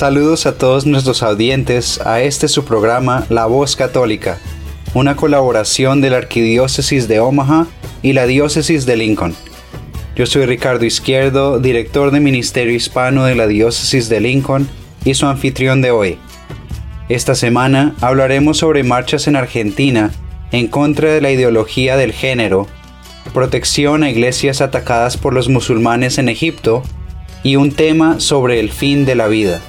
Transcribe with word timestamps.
Saludos 0.00 0.46
a 0.46 0.56
todos 0.56 0.86
nuestros 0.86 1.22
audientes 1.22 2.00
a 2.00 2.22
este 2.22 2.48
su 2.48 2.64
programa 2.64 3.26
La 3.28 3.44
Voz 3.44 3.76
Católica, 3.76 4.38
una 4.94 5.14
colaboración 5.14 6.00
de 6.00 6.08
la 6.08 6.16
Arquidiócesis 6.16 7.06
de 7.06 7.20
Omaha 7.20 7.66
y 8.00 8.14
la 8.14 8.24
Diócesis 8.24 8.86
de 8.86 8.96
Lincoln. 8.96 9.34
Yo 10.16 10.24
soy 10.24 10.46
Ricardo 10.46 10.86
Izquierdo, 10.86 11.58
director 11.58 12.12
de 12.12 12.20
Ministerio 12.20 12.74
Hispano 12.74 13.26
de 13.26 13.34
la 13.34 13.46
Diócesis 13.46 14.08
de 14.08 14.22
Lincoln 14.22 14.70
y 15.04 15.12
su 15.12 15.26
anfitrión 15.26 15.82
de 15.82 15.90
hoy. 15.90 16.18
Esta 17.10 17.34
semana 17.34 17.94
hablaremos 18.00 18.56
sobre 18.56 18.82
marchas 18.82 19.26
en 19.26 19.36
Argentina 19.36 20.12
en 20.50 20.68
contra 20.68 21.12
de 21.12 21.20
la 21.20 21.30
ideología 21.30 21.98
del 21.98 22.14
género, 22.14 22.68
protección 23.34 24.02
a 24.02 24.08
iglesias 24.08 24.62
atacadas 24.62 25.18
por 25.18 25.34
los 25.34 25.50
musulmanes 25.50 26.16
en 26.16 26.30
Egipto 26.30 26.84
y 27.42 27.56
un 27.56 27.70
tema 27.70 28.18
sobre 28.18 28.60
el 28.60 28.70
fin 28.70 29.04
de 29.04 29.14
la 29.14 29.28
vida. 29.28 29.60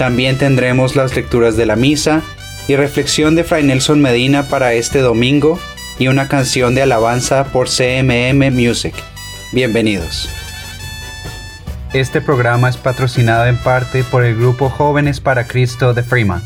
También 0.00 0.38
tendremos 0.38 0.96
las 0.96 1.14
lecturas 1.14 1.58
de 1.58 1.66
la 1.66 1.76
misa 1.76 2.22
y 2.68 2.74
reflexión 2.74 3.34
de 3.34 3.44
Fray 3.44 3.64
Nelson 3.64 4.00
Medina 4.00 4.44
para 4.44 4.72
este 4.72 5.00
domingo 5.00 5.60
y 5.98 6.08
una 6.08 6.26
canción 6.26 6.74
de 6.74 6.80
alabanza 6.80 7.44
por 7.52 7.68
CMM 7.68 8.50
Music. 8.50 8.94
Bienvenidos. 9.52 10.30
Este 11.92 12.22
programa 12.22 12.70
es 12.70 12.78
patrocinado 12.78 13.44
en 13.44 13.58
parte 13.58 14.02
por 14.02 14.24
el 14.24 14.36
grupo 14.36 14.70
Jóvenes 14.70 15.20
para 15.20 15.46
Cristo 15.46 15.92
de 15.92 16.02
Freeman. 16.02 16.42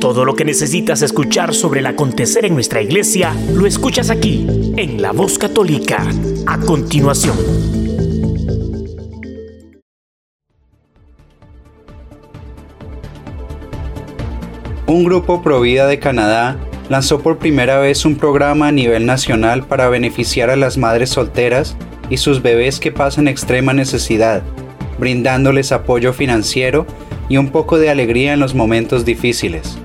Todo 0.00 0.24
lo 0.24 0.34
que 0.34 0.44
necesitas 0.44 1.02
escuchar 1.02 1.54
sobre 1.54 1.78
el 1.78 1.86
acontecer 1.86 2.44
en 2.44 2.54
nuestra 2.54 2.82
iglesia 2.82 3.32
lo 3.54 3.64
escuchas 3.64 4.10
aquí, 4.10 4.44
en 4.76 5.00
La 5.00 5.12
Voz 5.12 5.38
Católica, 5.38 6.04
a 6.48 6.58
continuación. 6.58 7.73
Un 14.94 15.02
grupo 15.02 15.42
Provida 15.42 15.88
de 15.88 15.98
Canadá 15.98 16.56
lanzó 16.88 17.18
por 17.20 17.38
primera 17.38 17.80
vez 17.80 18.04
un 18.04 18.14
programa 18.14 18.68
a 18.68 18.72
nivel 18.72 19.06
nacional 19.06 19.66
para 19.66 19.88
beneficiar 19.88 20.50
a 20.50 20.56
las 20.56 20.78
madres 20.78 21.10
solteras 21.10 21.76
y 22.10 22.18
sus 22.18 22.42
bebés 22.42 22.78
que 22.78 22.92
pasan 22.92 23.26
extrema 23.26 23.72
necesidad, 23.72 24.44
brindándoles 25.00 25.72
apoyo 25.72 26.12
financiero 26.12 26.86
y 27.28 27.38
un 27.38 27.48
poco 27.48 27.78
de 27.78 27.90
alegría 27.90 28.34
en 28.34 28.40
los 28.40 28.54
momentos 28.54 29.04
difíciles. 29.04 29.76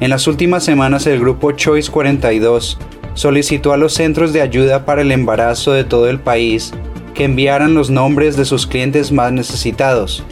En 0.00 0.08
las 0.08 0.26
últimas 0.26 0.64
semanas 0.64 1.06
el 1.06 1.20
grupo 1.20 1.52
Choice 1.52 1.90
42 1.90 2.78
solicitó 3.12 3.74
a 3.74 3.76
los 3.76 3.92
centros 3.92 4.32
de 4.32 4.40
ayuda 4.40 4.86
para 4.86 5.02
el 5.02 5.12
embarazo 5.12 5.72
de 5.72 5.84
todo 5.84 6.08
el 6.08 6.18
país 6.18 6.72
que 7.12 7.24
enviaran 7.24 7.74
los 7.74 7.90
nombres 7.90 8.38
de 8.38 8.46
sus 8.46 8.66
clientes 8.66 9.12
más 9.12 9.32
necesitados, 9.32 10.24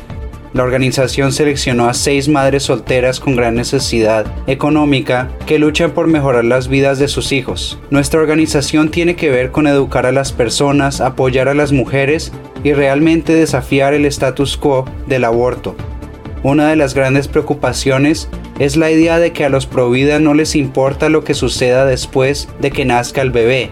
la 0.53 0.63
organización 0.63 1.33
seleccionó 1.33 1.89
a 1.89 1.95
seis 1.95 2.29
madres 2.29 2.65
solteras 2.65 3.21
con 3.21 3.37
gran 3.37 3.55
necesidad 3.55 4.27
económica 4.47 5.29
que 5.47 5.59
luchan 5.59 5.91
por 5.91 6.07
mejorar 6.07 6.45
las 6.45 6.69
vidas 6.69 6.99
de 6.99 7.09
sus 7.09 7.33
hijos. 7.33 7.79
Nuestra 7.91 8.21
organización 8.21 8.91
tiene 8.91 9.15
que 9.15 9.31
ver 9.31 9.51
con 9.51 9.67
educar 9.67 10.07
a 10.07 10.13
las 10.13 10.33
personas, 10.33 11.01
apoyar 11.01 11.49
a 11.49 11.55
las 11.55 11.73
mujeres 11.73 12.33
y 12.65 12.73
realmente 12.73 13.35
desafiar 13.35 13.95
el 13.95 14.07
status 14.07 14.57
quo 14.57 14.85
del 15.07 15.25
aborto. 15.25 15.77
Una 16.43 16.69
de 16.69 16.77
las 16.77 16.95
grandes 16.95 17.29
preocupaciones 17.29 18.29
es 18.59 18.77
la 18.77 18.91
idea 18.91 19.19
de 19.19 19.33
que 19.33 19.45
a 19.45 19.49
los 19.49 19.67
provida 19.67 20.19
no 20.19 20.35
les 20.35 20.55
importa 20.55 21.09
lo 21.09 21.25
que 21.25 21.35
suceda 21.35 21.85
después 21.85 22.49
de 22.61 22.71
que 22.71 22.85
nazca 22.85 23.23
el 23.23 23.31
bebé, 23.31 23.71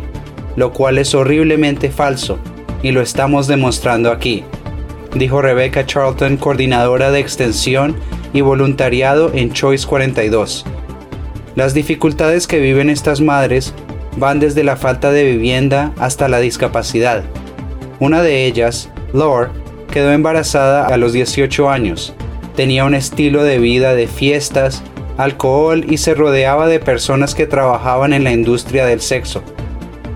lo 0.57 0.73
cual 0.73 0.99
es 0.99 1.15
horriblemente 1.15 1.91
falso, 1.91 2.39
y 2.83 2.91
lo 2.91 3.01
estamos 3.01 3.47
demostrando 3.47 4.11
aquí 4.13 4.45
dijo 5.19 5.43
Rebecca 5.43 5.87
Charlton, 5.87 6.37
coordinadora 6.37 7.11
de 7.11 7.21
extensión 7.21 7.97
y 8.33 8.41
voluntariado 8.41 9.31
en 9.35 9.53
Choice 9.53 9.87
42. 9.87 10.65
Las 11.55 11.75
dificultades 11.75 12.47
que 12.47 12.59
viven 12.59 12.91
estas 12.91 13.21
madres 13.21 13.73
van 14.17 14.41
desde 14.41 14.65
la 14.65 14.77
falta 14.77 15.11
de 15.13 15.25
vivienda 15.25 15.93
hasta 15.99 16.29
la 16.29 16.41
discapacidad. 16.41 17.23
Una 17.99 18.23
de 18.23 18.47
ellas, 18.47 18.91
Lore, 19.13 19.51
quedó 19.91 20.13
embarazada 20.13 20.87
a 20.87 20.97
los 20.97 21.13
18 21.13 21.71
años. 21.71 22.15
Tenía 22.55 22.85
un 22.85 22.95
estilo 22.95 23.43
de 23.43 23.59
vida 23.59 23.95
de 23.95 24.07
fiestas, 24.07 24.83
alcohol 25.17 25.85
y 25.89 25.97
se 25.99 26.15
rodeaba 26.15 26.67
de 26.67 26.81
personas 26.81 27.35
que 27.35 27.47
trabajaban 27.47 28.13
en 28.13 28.25
la 28.25 28.33
industria 28.33 28.85
del 28.85 29.01
sexo. 29.01 29.43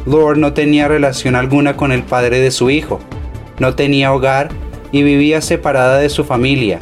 Lore 0.07 0.39
no 0.39 0.53
tenía 0.53 0.89
relación 0.89 1.37
alguna 1.37 1.77
con 1.77 1.93
el 1.93 2.03
padre 2.03 2.41
de 2.41 2.51
su 2.51 2.71
hijo, 2.71 3.01
no 3.59 3.75
tenía 3.75 4.13
hogar 4.13 4.51
y 4.93 5.03
vivía 5.03 5.41
separada 5.41 5.99
de 5.99 6.09
su 6.09 6.25
familia, 6.25 6.79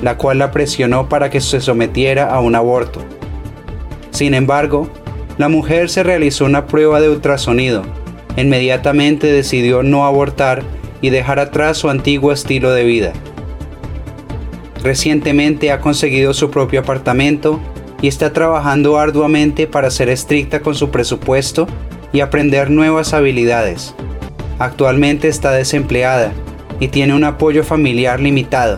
la 0.00 0.16
cual 0.16 0.38
la 0.38 0.50
presionó 0.50 1.08
para 1.08 1.30
que 1.30 1.40
se 1.40 1.60
sometiera 1.60 2.32
a 2.32 2.40
un 2.40 2.54
aborto. 2.54 3.00
Sin 4.10 4.34
embargo, 4.34 4.88
la 5.38 5.48
mujer 5.48 5.88
se 5.88 6.02
realizó 6.02 6.44
una 6.44 6.66
prueba 6.66 7.00
de 7.00 7.08
ultrasonido. 7.08 7.82
Inmediatamente 8.36 9.32
decidió 9.32 9.82
no 9.82 10.04
abortar 10.04 10.62
y 11.00 11.10
dejar 11.10 11.38
atrás 11.38 11.78
su 11.78 11.88
antiguo 11.88 12.32
estilo 12.32 12.72
de 12.72 12.84
vida. 12.84 13.12
Recientemente 14.82 15.70
ha 15.70 15.80
conseguido 15.80 16.34
su 16.34 16.50
propio 16.50 16.80
apartamento 16.80 17.60
y 18.00 18.08
está 18.08 18.32
trabajando 18.32 18.98
arduamente 18.98 19.66
para 19.66 19.90
ser 19.90 20.08
estricta 20.08 20.60
con 20.60 20.74
su 20.74 20.90
presupuesto 20.90 21.68
y 22.12 22.20
aprender 22.20 22.68
nuevas 22.68 23.14
habilidades. 23.14 23.94
Actualmente 24.58 25.28
está 25.28 25.52
desempleada 25.52 26.32
y 26.82 26.88
tiene 26.88 27.14
un 27.14 27.22
apoyo 27.22 27.62
familiar 27.62 28.18
limitado. 28.18 28.76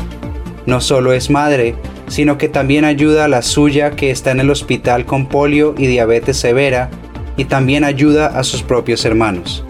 No 0.67 0.83
solo 0.83 1.15
es 1.15 1.31
madre, 1.31 1.75
sino 2.07 2.37
que 2.37 2.51
también 2.51 2.85
ayuda 2.85 3.25
a 3.25 3.29
la 3.29 3.41
suya 3.41 3.93
que 3.93 4.11
está 4.11 4.31
en 4.31 4.41
el 4.41 4.51
hospital 4.51 5.07
con 5.07 5.25
polio 5.25 5.75
y 5.79 5.87
diabetes 5.87 6.37
severa 6.37 6.91
y 7.39 7.47
también 7.47 7.83
ayuda 7.83 8.27
a 8.27 8.45
sus 8.45 8.63
propios 8.63 9.07
hermanos. 9.07 9.65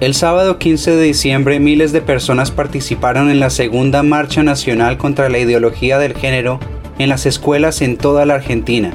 El 0.00 0.14
sábado 0.14 0.58
15 0.58 0.92
de 0.92 1.02
diciembre 1.02 1.60
miles 1.60 1.92
de 1.92 2.00
personas 2.00 2.50
participaron 2.50 3.30
en 3.30 3.40
la 3.40 3.50
segunda 3.50 4.02
marcha 4.02 4.42
nacional 4.42 4.96
contra 4.96 5.28
la 5.28 5.38
ideología 5.38 5.98
del 5.98 6.14
género 6.14 6.60
en 6.98 7.10
las 7.10 7.26
escuelas 7.26 7.82
en 7.82 7.98
toda 7.98 8.24
la 8.24 8.36
Argentina. 8.36 8.90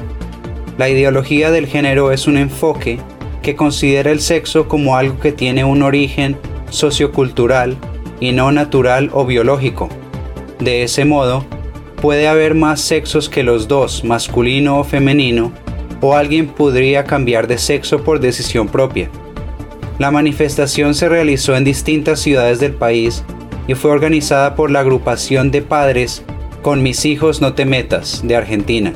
La 0.76 0.88
ideología 0.88 1.52
del 1.52 1.68
género 1.68 2.10
es 2.10 2.26
un 2.26 2.36
enfoque 2.36 2.98
que 3.42 3.56
considera 3.56 4.10
el 4.10 4.20
sexo 4.20 4.68
como 4.68 4.96
algo 4.96 5.18
que 5.18 5.32
tiene 5.32 5.64
un 5.64 5.82
origen 5.82 6.36
sociocultural 6.70 7.76
y 8.20 8.32
no 8.32 8.52
natural 8.52 9.10
o 9.12 9.24
biológico. 9.24 9.88
De 10.58 10.82
ese 10.82 11.04
modo, 11.04 11.44
puede 12.00 12.28
haber 12.28 12.54
más 12.54 12.80
sexos 12.80 13.28
que 13.28 13.42
los 13.42 13.68
dos, 13.68 14.04
masculino 14.04 14.78
o 14.78 14.84
femenino, 14.84 15.52
o 16.00 16.14
alguien 16.14 16.48
podría 16.48 17.04
cambiar 17.04 17.46
de 17.46 17.58
sexo 17.58 18.02
por 18.02 18.20
decisión 18.20 18.68
propia. 18.68 19.10
La 19.98 20.10
manifestación 20.10 20.94
se 20.94 21.08
realizó 21.08 21.56
en 21.56 21.64
distintas 21.64 22.20
ciudades 22.20 22.58
del 22.58 22.72
país 22.72 23.22
y 23.68 23.74
fue 23.74 23.90
organizada 23.90 24.54
por 24.54 24.70
la 24.70 24.80
agrupación 24.80 25.50
de 25.50 25.62
padres 25.62 26.22
Con 26.62 26.82
mis 26.82 27.06
hijos 27.06 27.40
no 27.40 27.54
te 27.54 27.64
metas 27.64 28.20
de 28.22 28.36
Argentina. 28.36 28.92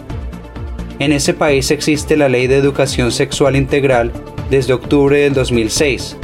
En 0.98 1.12
ese 1.12 1.32
país 1.32 1.70
existe 1.70 2.16
la 2.16 2.28
ley 2.28 2.46
de 2.46 2.56
educación 2.56 3.10
sexual 3.10 3.56
integral 3.56 4.12
desde 4.50 4.72
octubre 4.72 5.18
del 5.18 5.34
2006. 5.34 6.16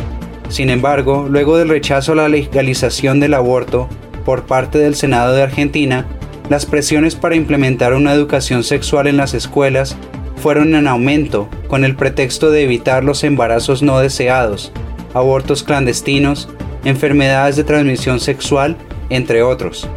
Sin 0.49 0.71
embargo, 0.71 1.27
luego 1.29 1.57
del 1.57 1.69
rechazo 1.69 2.13
a 2.13 2.17
la 2.17 2.29
legalización 2.29 3.21
del 3.21 3.35
aborto 3.35 3.89
por 4.25 4.45
parte 4.45 4.79
del 4.79 4.95
Senado 4.95 5.33
de 5.35 5.43
Argentina, 5.43 6.07
las 6.49 6.67
presiones 6.67 7.15
para 7.15 7.37
implementar 7.37 7.95
una 7.95 8.13
educación 8.13 8.65
sexual 8.65 9.07
en 9.07 9.17
las 9.17 9.35
escuelas 9.35 9.97
fueron 10.37 10.75
en 10.75 10.89
aumento 10.89 11.49
con 11.69 11.85
el 11.85 11.95
pretexto 11.95 12.51
de 12.51 12.65
evitar 12.65 13.05
los 13.05 13.23
embarazos 13.23 13.83
no 13.83 14.01
deseados, 14.01 14.73
abortos 15.15 15.63
clandestinos, 15.63 16.49
enfermedades 16.85 17.57
de 17.57 17.65
transmisión 17.65 18.21
sexual, 18.21 18.77
entre 19.11 19.43
otros. 19.43 19.89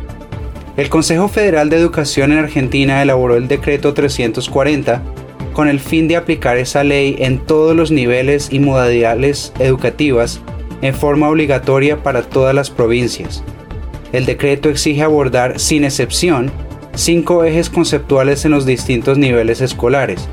El 0.76 0.90
Consejo 0.90 1.28
Federal 1.28 1.70
de 1.70 1.78
Educación 1.78 2.32
en 2.32 2.40
Argentina 2.40 3.02
elaboró 3.02 3.36
el 3.36 3.48
decreto 3.48 3.94
340 3.94 5.02
con 5.54 5.68
el 5.68 5.80
fin 5.80 6.08
de 6.08 6.18
aplicar 6.18 6.58
esa 6.58 6.84
ley 6.84 7.16
en 7.20 7.40
todos 7.40 7.76
los 7.76 7.92
niveles 7.92 8.50
y 8.52 8.60
modalidades 8.60 9.54
educativas 9.60 10.42
en 10.82 10.94
forma 10.94 11.30
obligatoria 11.30 12.04
para 12.04 12.24
todas 12.24 12.54
las 12.54 12.70
provincias. 12.70 13.44
El 14.12 14.26
decreto 14.26 14.70
exige 14.70 15.02
abordar, 15.02 15.60
sin 15.60 15.86
excepción, 15.86 16.52
cinco 16.96 17.44
ejes 17.44 17.70
conceptuales 17.70 18.46
en 18.46 18.52
los 18.52 18.66
distintos 18.66 19.18
niveles 19.18 19.62
escolares. 19.62 20.28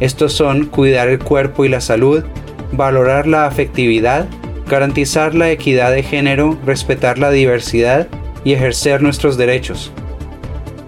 Estos 0.00 0.32
son 0.32 0.66
cuidar 0.66 1.08
el 1.08 1.18
cuerpo 1.18 1.64
y 1.64 1.68
la 1.68 1.80
salud, 1.80 2.24
valorar 2.72 3.26
la 3.26 3.46
afectividad, 3.46 4.26
garantizar 4.68 5.34
la 5.34 5.50
equidad 5.50 5.92
de 5.92 6.02
género, 6.02 6.58
respetar 6.66 7.18
la 7.18 7.30
diversidad 7.30 8.08
y 8.44 8.52
ejercer 8.52 9.02
nuestros 9.02 9.36
derechos. 9.36 9.92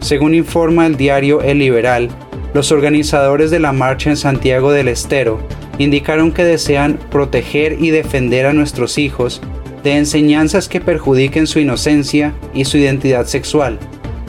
Según 0.00 0.34
informa 0.34 0.86
el 0.86 0.96
diario 0.96 1.40
El 1.40 1.60
Liberal, 1.60 2.10
los 2.54 2.70
organizadores 2.70 3.50
de 3.50 3.58
la 3.58 3.72
marcha 3.72 4.10
en 4.10 4.16
Santiago 4.16 4.70
del 4.70 4.86
Estero 4.86 5.40
indicaron 5.78 6.30
que 6.30 6.44
desean 6.44 6.98
proteger 7.10 7.76
y 7.80 7.90
defender 7.90 8.46
a 8.46 8.52
nuestros 8.52 8.96
hijos 8.96 9.42
de 9.82 9.98
enseñanzas 9.98 10.68
que 10.68 10.80
perjudiquen 10.80 11.48
su 11.48 11.58
inocencia 11.58 12.32
y 12.54 12.64
su 12.64 12.78
identidad 12.78 13.26
sexual, 13.26 13.78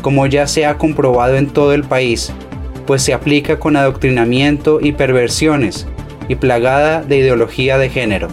como 0.02 0.26
ya 0.26 0.48
se 0.48 0.66
ha 0.66 0.80
comprobado 0.80 1.36
en 1.36 1.48
todo 1.48 1.74
el 1.74 1.84
país, 1.84 2.34
pues 2.88 3.04
se 3.04 3.14
aplica 3.14 3.60
con 3.60 3.76
adoctrinamiento 3.76 4.80
y 4.82 4.92
perversiones 4.92 5.88
y 6.28 6.36
plagada 6.36 7.04
de 7.04 7.18
ideología 7.18 7.78
de 7.78 7.90
género. 7.90 8.28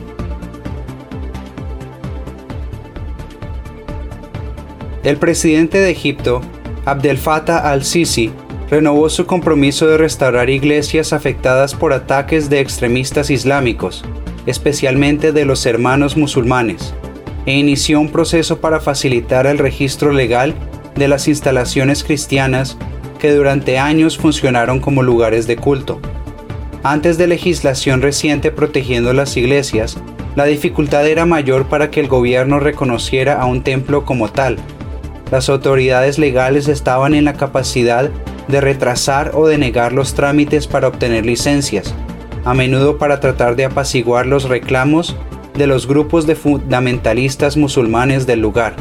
El 5.04 5.18
presidente 5.18 5.78
de 5.80 5.90
Egipto, 5.90 6.40
Abdel 6.86 7.18
Fattah 7.18 7.58
al-Sisi, 7.70 8.32
renovó 8.72 9.10
su 9.10 9.26
compromiso 9.26 9.86
de 9.86 9.98
restaurar 9.98 10.48
iglesias 10.48 11.12
afectadas 11.12 11.74
por 11.74 11.92
ataques 11.92 12.48
de 12.48 12.60
extremistas 12.60 13.28
islámicos, 13.28 14.02
especialmente 14.46 15.30
de 15.32 15.44
los 15.44 15.66
hermanos 15.66 16.16
musulmanes, 16.16 16.94
e 17.44 17.52
inició 17.52 18.00
un 18.00 18.08
proceso 18.08 18.62
para 18.62 18.80
facilitar 18.80 19.46
el 19.46 19.58
registro 19.58 20.10
legal 20.10 20.54
de 20.94 21.06
las 21.06 21.28
instalaciones 21.28 22.02
cristianas 22.02 22.78
que 23.18 23.34
durante 23.34 23.78
años 23.78 24.16
funcionaron 24.16 24.80
como 24.80 25.02
lugares 25.02 25.46
de 25.46 25.56
culto. 25.56 26.00
Antes 26.82 27.18
de 27.18 27.26
legislación 27.26 28.00
reciente 28.00 28.50
protegiendo 28.52 29.12
las 29.12 29.36
iglesias, 29.36 29.98
la 30.34 30.46
dificultad 30.46 31.06
era 31.06 31.26
mayor 31.26 31.66
para 31.66 31.90
que 31.90 32.00
el 32.00 32.08
gobierno 32.08 32.58
reconociera 32.58 33.38
a 33.38 33.44
un 33.44 33.64
templo 33.64 34.06
como 34.06 34.30
tal. 34.30 34.56
Las 35.30 35.50
autoridades 35.50 36.18
legales 36.18 36.68
estaban 36.68 37.12
en 37.12 37.26
la 37.26 37.34
capacidad 37.34 38.10
de 38.48 38.60
retrasar 38.60 39.32
o 39.34 39.46
denegar 39.46 39.92
los 39.92 40.14
trámites 40.14 40.66
para 40.66 40.88
obtener 40.88 41.24
licencias, 41.26 41.94
a 42.44 42.54
menudo 42.54 42.98
para 42.98 43.20
tratar 43.20 43.56
de 43.56 43.64
apaciguar 43.64 44.26
los 44.26 44.48
reclamos 44.48 45.16
de 45.54 45.66
los 45.66 45.86
grupos 45.86 46.26
de 46.26 46.34
fundamentalistas 46.34 47.56
musulmanes 47.56 48.26
del 48.26 48.40
lugar. 48.40 48.74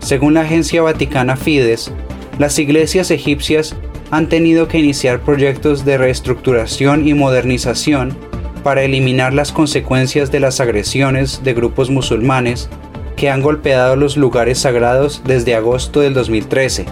Según 0.00 0.34
la 0.34 0.42
agencia 0.42 0.82
vaticana 0.82 1.36
Fides, 1.36 1.92
las 2.38 2.58
iglesias 2.58 3.10
egipcias 3.10 3.76
han 4.10 4.28
tenido 4.28 4.68
que 4.68 4.78
iniciar 4.78 5.20
proyectos 5.20 5.84
de 5.84 5.98
reestructuración 5.98 7.06
y 7.06 7.14
modernización 7.14 8.16
para 8.62 8.82
eliminar 8.82 9.34
las 9.34 9.52
consecuencias 9.52 10.30
de 10.32 10.40
las 10.40 10.60
agresiones 10.60 11.42
de 11.44 11.54
grupos 11.54 11.90
musulmanes 11.90 12.68
que 13.16 13.30
han 13.30 13.42
golpeado 13.42 13.94
los 13.96 14.16
lugares 14.16 14.58
sagrados 14.58 15.22
desde 15.24 15.54
agosto 15.54 16.00
del 16.00 16.14
2013 16.14 16.86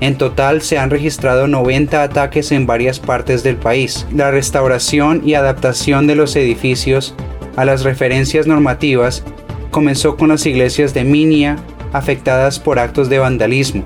en 0.00 0.16
total 0.16 0.62
se 0.62 0.78
han 0.78 0.90
registrado 0.90 1.48
90 1.48 2.02
ataques 2.02 2.52
en 2.52 2.66
varias 2.66 3.00
partes 3.00 3.42
del 3.42 3.56
país. 3.56 4.06
La 4.14 4.30
restauración 4.30 5.22
y 5.24 5.34
adaptación 5.34 6.06
de 6.06 6.14
los 6.14 6.36
edificios 6.36 7.14
a 7.56 7.64
las 7.64 7.82
referencias 7.82 8.46
normativas 8.46 9.24
comenzó 9.70 10.16
con 10.16 10.28
las 10.28 10.46
iglesias 10.46 10.94
de 10.94 11.04
Minia 11.04 11.56
afectadas 11.92 12.58
por 12.58 12.78
actos 12.78 13.08
de 13.08 13.18
vandalismo 13.18 13.84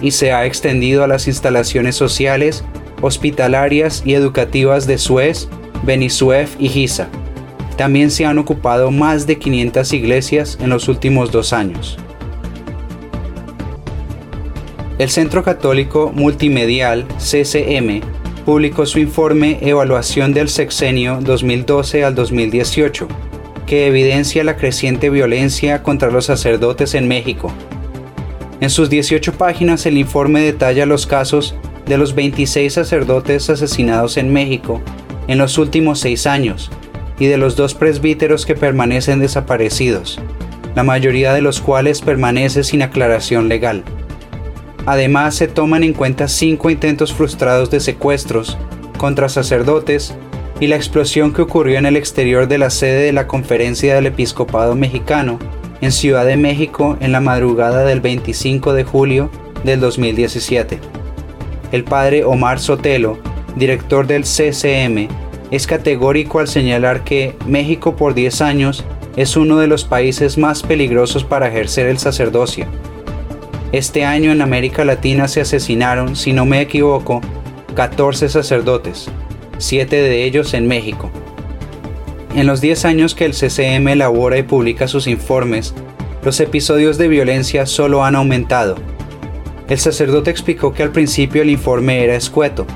y 0.00 0.10
se 0.10 0.32
ha 0.32 0.46
extendido 0.46 1.04
a 1.04 1.06
las 1.06 1.28
instalaciones 1.28 1.94
sociales, 1.94 2.64
hospitalarias 3.00 4.02
y 4.04 4.14
educativas 4.14 4.86
de 4.86 4.98
Suez, 4.98 5.48
Benisuef 5.84 6.56
y 6.58 6.68
Giza. 6.68 7.08
También 7.76 8.10
se 8.10 8.26
han 8.26 8.38
ocupado 8.38 8.90
más 8.90 9.26
de 9.26 9.38
500 9.38 9.92
iglesias 9.92 10.58
en 10.60 10.70
los 10.70 10.88
últimos 10.88 11.30
dos 11.30 11.52
años. 11.52 11.98
El 14.98 15.08
Centro 15.08 15.42
Católico 15.42 16.12
Multimedial, 16.14 17.06
CCM, 17.18 18.02
publicó 18.44 18.84
su 18.84 18.98
informe 18.98 19.58
Evaluación 19.62 20.34
del 20.34 20.48
Sexenio 20.48 21.18
2012 21.22 22.04
al 22.04 22.14
2018, 22.14 23.08
que 23.66 23.86
evidencia 23.86 24.44
la 24.44 24.56
creciente 24.56 25.08
violencia 25.08 25.82
contra 25.82 26.10
los 26.10 26.26
sacerdotes 26.26 26.94
en 26.94 27.08
México. 27.08 27.50
En 28.60 28.68
sus 28.68 28.90
18 28.90 29.32
páginas 29.32 29.86
el 29.86 29.96
informe 29.96 30.40
detalla 30.40 30.84
los 30.84 31.06
casos 31.06 31.54
de 31.86 31.96
los 31.96 32.14
26 32.14 32.72
sacerdotes 32.72 33.48
asesinados 33.48 34.16
en 34.18 34.32
México 34.32 34.80
en 35.26 35.38
los 35.38 35.56
últimos 35.56 36.00
seis 36.00 36.26
años 36.26 36.70
y 37.18 37.26
de 37.26 37.38
los 37.38 37.56
dos 37.56 37.74
presbíteros 37.74 38.44
que 38.44 38.54
permanecen 38.54 39.20
desaparecidos, 39.20 40.20
la 40.74 40.82
mayoría 40.82 41.32
de 41.32 41.40
los 41.40 41.60
cuales 41.60 42.02
permanece 42.02 42.62
sin 42.62 42.82
aclaración 42.82 43.48
legal. 43.48 43.84
Además, 44.86 45.36
se 45.36 45.48
toman 45.48 45.84
en 45.84 45.92
cuenta 45.92 46.26
cinco 46.28 46.70
intentos 46.70 47.12
frustrados 47.12 47.70
de 47.70 47.80
secuestros 47.80 48.58
contra 48.98 49.28
sacerdotes 49.28 50.14
y 50.60 50.66
la 50.66 50.76
explosión 50.76 51.32
que 51.32 51.42
ocurrió 51.42 51.78
en 51.78 51.86
el 51.86 51.96
exterior 51.96 52.48
de 52.48 52.58
la 52.58 52.70
sede 52.70 53.02
de 53.02 53.12
la 53.12 53.26
Conferencia 53.26 53.94
del 53.94 54.06
Episcopado 54.06 54.74
Mexicano 54.74 55.38
en 55.80 55.92
Ciudad 55.92 56.24
de 56.24 56.36
México 56.36 56.96
en 57.00 57.12
la 57.12 57.20
madrugada 57.20 57.84
del 57.84 58.00
25 58.00 58.72
de 58.72 58.84
julio 58.84 59.30
del 59.64 59.80
2017. 59.80 60.78
El 61.70 61.84
padre 61.84 62.24
Omar 62.24 62.60
Sotelo, 62.60 63.18
director 63.56 64.06
del 64.06 64.24
CCM, 64.24 65.08
es 65.50 65.66
categórico 65.66 66.38
al 66.38 66.48
señalar 66.48 67.04
que 67.04 67.36
México 67.46 67.96
por 67.96 68.14
10 68.14 68.40
años 68.40 68.84
es 69.16 69.36
uno 69.36 69.58
de 69.58 69.66
los 69.66 69.84
países 69.84 70.38
más 70.38 70.62
peligrosos 70.62 71.24
para 71.24 71.48
ejercer 71.48 71.86
el 71.86 71.98
sacerdocio 71.98 72.66
este 73.72 74.04
año 74.04 74.32
en 74.32 74.42
América 74.42 74.84
Latina 74.84 75.28
se 75.28 75.40
asesinaron, 75.40 76.14
si 76.14 76.34
no 76.34 76.44
me 76.44 76.60
equivoco, 76.60 77.22
14 77.74 78.28
sacerdotes, 78.28 79.08
7 79.56 79.96
de 79.96 80.24
ellos 80.24 80.52
en 80.52 80.68
México. 80.68 81.10
En 82.36 82.46
los 82.46 82.60
10 82.60 82.84
años 82.84 83.14
que 83.14 83.24
el 83.24 83.32
CCM 83.32 83.88
elabora 83.88 84.36
y 84.36 84.42
publica 84.42 84.88
sus 84.88 85.06
informes, 85.06 85.72
los 86.22 86.38
episodios 86.40 86.98
de 86.98 87.08
violencia 87.08 87.64
solo 87.64 88.04
han 88.04 88.14
aumentado. 88.14 88.76
El 89.70 89.78
sacerdote 89.78 90.30
explicó 90.30 90.74
que 90.74 90.82
al 90.82 90.92
principio 90.92 91.40
el 91.40 91.48
informe 91.48 92.04
era 92.04 92.14
escueto, 92.14 92.66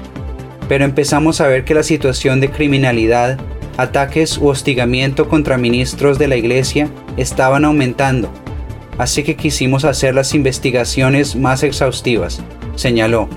pero 0.66 0.86
empezamos 0.86 1.42
a 1.42 1.46
ver 1.46 1.66
que 1.66 1.74
la 1.74 1.82
situación 1.82 2.40
de 2.40 2.50
criminalidad, 2.50 3.38
ataques 3.76 4.38
u 4.38 4.48
hostigamiento 4.48 5.28
contra 5.28 5.58
ministros 5.58 6.18
de 6.18 6.28
la 6.28 6.36
iglesia 6.36 6.88
estaban 7.18 7.66
aumentando 7.66 8.30
así 8.98 9.22
que 9.22 9.36
quisimos 9.36 9.84
hacer 9.84 10.14
las 10.14 10.34
investigaciones 10.34 11.36
más 11.36 11.62
exhaustivas, 11.62 12.40
señaló. 12.74 13.28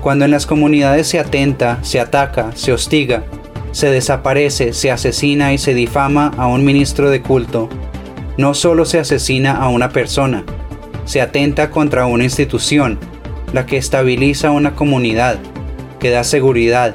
Cuando 0.00 0.24
en 0.24 0.30
las 0.30 0.46
comunidades 0.46 1.06
se 1.06 1.20
atenta, 1.20 1.78
se 1.82 2.00
ataca, 2.00 2.50
se 2.54 2.72
hostiga, 2.72 3.24
se 3.70 3.90
desaparece, 3.90 4.72
se 4.72 4.90
asesina 4.90 5.52
y 5.52 5.58
se 5.58 5.74
difama 5.74 6.32
a 6.36 6.46
un 6.46 6.64
ministro 6.64 7.10
de 7.10 7.22
culto, 7.22 7.68
no 8.36 8.54
solo 8.54 8.84
se 8.84 8.98
asesina 8.98 9.56
a 9.56 9.68
una 9.68 9.90
persona, 9.90 10.44
se 11.04 11.20
atenta 11.20 11.70
contra 11.70 12.06
una 12.06 12.24
institución, 12.24 12.98
la 13.52 13.66
que 13.66 13.76
estabiliza 13.76 14.50
una 14.50 14.74
comunidad, 14.74 15.38
que 16.00 16.10
da 16.10 16.24
seguridad, 16.24 16.94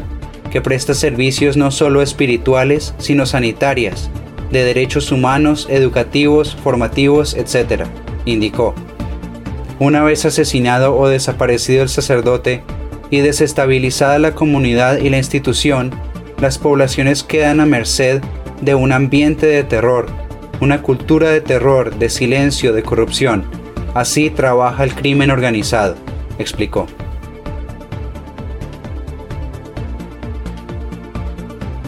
que 0.52 0.62
presta 0.62 0.94
servicios 0.94 1.58
no 1.58 1.72
solo 1.72 2.02
espirituales, 2.02 2.94
sino 2.98 3.26
sanitarias, 3.26 4.10
de 4.52 4.64
derechos 4.64 5.12
humanos, 5.12 5.68
educativos, 5.70 6.56
formativos, 6.56 7.34
etc., 7.34 7.86
indicó. 8.26 8.74
Una 9.80 10.04
vez 10.04 10.26
asesinado 10.26 10.96
o 10.96 11.08
desaparecido 11.08 11.84
el 11.84 11.90
sacerdote 11.90 12.64
y 13.10 13.20
desestabilizada 13.20 14.20
la 14.20 14.34
comunidad 14.34 14.98
y 14.98 15.10
la 15.10 15.18
institución, 15.18 15.92
las 16.42 16.58
poblaciones 16.58 17.24
quedan 17.24 17.60
a 17.60 17.66
merced 17.66 18.22
de 18.62 18.76
un 18.76 18.92
ambiente 18.92 19.46
de 19.46 19.64
terror, 19.64 20.08
una 20.62 20.82
cultura 20.82 21.30
de 21.30 21.42
terror, 21.42 21.96
de 21.96 22.10
silencio, 22.10 22.74
de 22.74 22.84
corrupción. 22.84 23.46
Así 23.94 24.30
trabaja 24.30 24.84
el 24.84 24.94
crimen 24.94 25.32
organizado, 25.32 25.96
explicó. 26.40 26.88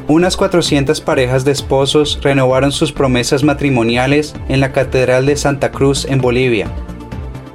Unas 0.10 0.38
400 0.38 1.02
parejas 1.02 1.46
de 1.46 1.52
esposos 1.52 2.20
renovaron 2.24 2.72
sus 2.72 2.92
promesas 2.92 3.44
matrimoniales 3.44 4.34
en 4.48 4.60
la 4.60 4.72
Catedral 4.72 5.28
de 5.28 5.38
Santa 5.38 5.70
Cruz 5.70 6.06
en 6.06 6.20
Bolivia. 6.20 6.66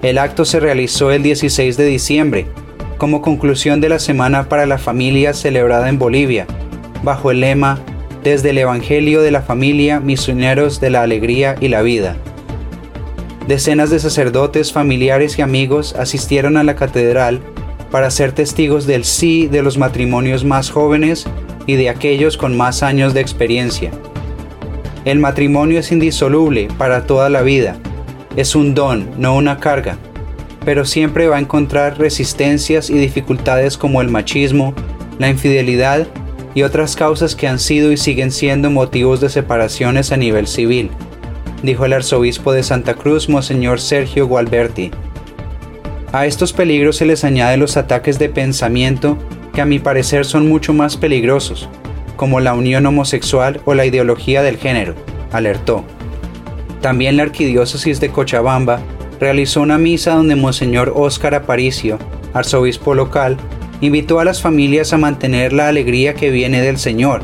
El 0.03 0.19
acto 0.19 0.45
se 0.45 0.61
realizó 0.61 1.11
el 1.11 1.25
16 1.25 1.77
de 1.77 1.85
diciembre 1.85 2.47
como 2.97 3.23
conclusión 3.23 3.81
de 3.81 3.89
la 3.89 3.99
Semana 3.99 4.49
para 4.49 4.67
la 4.67 4.79
Familia 4.79 5.35
celebrada 5.35 5.89
en 5.89 5.99
Bolivia, 5.99 6.47
bajo 7.03 7.33
el 7.33 7.41
lema 7.41 7.81
Desde 8.23 8.51
el 8.51 8.59
Evangelio 8.59 9.21
de 9.21 9.33
la 9.33 9.43
Familia, 9.43 9.99
misioneros 9.99 10.81
de 10.81 10.91
la 10.91 11.03
alegría 11.03 11.57
y 11.59 11.67
la 11.67 11.83
vida. 11.83 12.17
Decenas 13.49 13.91
de 13.91 13.99
sacerdotes, 13.99 14.73
familiares 14.73 15.41
y 15.41 15.43
amigos 15.43 15.97
asistieron 15.97 16.57
a 16.57 16.63
la 16.63 16.77
catedral 16.77 17.41
para 17.91 18.13
ser 18.13 18.31
testigos 18.31 18.87
del 18.87 19.05
sí 19.05 19.49
de 19.49 19.63
los 19.63 19.77
matrimonios 19.77 20.45
más 20.45 20.71
jóvenes 20.71 21.27
y 21.67 21.75
de 21.75 21.89
aquellos 21.89 22.37
con 22.37 22.57
más 22.57 22.83
años 22.83 23.15
de 23.15 23.21
experiencia. 23.21 23.91
El 25.05 25.19
matrimonio 25.19 25.81
es 25.81 25.93
indisoluble 25.93 26.69
para 26.79 27.07
toda 27.07 27.29
la 27.29 27.43
vida. 27.43 27.77
Es 28.37 28.55
un 28.55 28.75
don, 28.75 29.11
no 29.19 29.37
una 29.37 29.59
carga 29.61 29.99
pero 30.65 30.85
siempre 30.85 31.29
va 31.29 31.37
a 31.37 31.41
encontrar 31.41 31.99
resistencias 31.99 32.91
y 32.91 32.95
dificultades 32.95 33.77
como 33.77 34.01
el 34.01 34.09
machismo, 34.09 34.75
la 35.19 35.29
infidelidad 35.29 36.07
y 36.55 36.63
otras 36.63 36.97
causas 36.97 37.35
que 37.35 37.49
han 37.49 37.59
sido 37.59 37.93
y 37.93 37.97
siguen 37.97 38.31
siendo 38.31 38.71
motivos 38.71 39.21
de 39.21 39.29
separaciones 39.29 40.13
a 40.13 40.17
nivel 40.17 40.47
civil, 40.47 40.91
dijo 41.63 41.85
el 41.85 41.93
arzobispo 41.93 42.53
de 42.53 42.63
Santa 42.63 42.95
Cruz, 42.95 43.29
Monseñor 43.29 43.81
Sergio 43.81 44.27
Gualberti. 44.27 44.91
A 46.13 46.27
estos 46.27 46.53
peligros 46.53 46.97
se 46.97 47.07
les 47.07 47.25
añaden 47.25 47.61
los 47.61 47.77
ataques 47.77 48.19
de 48.19 48.29
pensamiento 48.29 49.19
que 49.55 49.61
a 49.61 49.67
mi 49.67 49.79
parecer 49.79 50.25
son 50.25 50.49
mucho 50.49 50.73
más 50.73 50.97
peligrosos, 50.97 51.69
como 52.17 52.41
la 52.41 52.55
unión 52.55 52.85
homosexual 52.87 53.61
o 53.65 53.75
la 53.75 53.87
ideología 53.87 54.43
del 54.43 54.59
género, 54.59 54.95
alertó. 55.33 55.85
También 56.81 57.17
la 57.17 57.23
arquidiócesis 57.23 58.01
de 58.01 58.11
Cochabamba 58.11 58.81
realizó 59.21 59.63
una 59.63 59.79
misa 59.79 60.15
donde 60.15 60.37
Monseñor 60.37 60.93
Óscar 60.95 61.35
Aparicio, 61.35 61.99
arzobispo 62.35 62.95
local, 62.95 63.37
invitó 63.81 64.21
a 64.21 64.25
las 64.25 64.43
familias 64.43 64.93
a 64.93 64.99
mantener 64.99 65.53
la 65.53 65.69
alegría 65.69 66.15
que 66.15 66.31
viene 66.31 66.61
del 66.61 66.79
Señor 66.79 67.23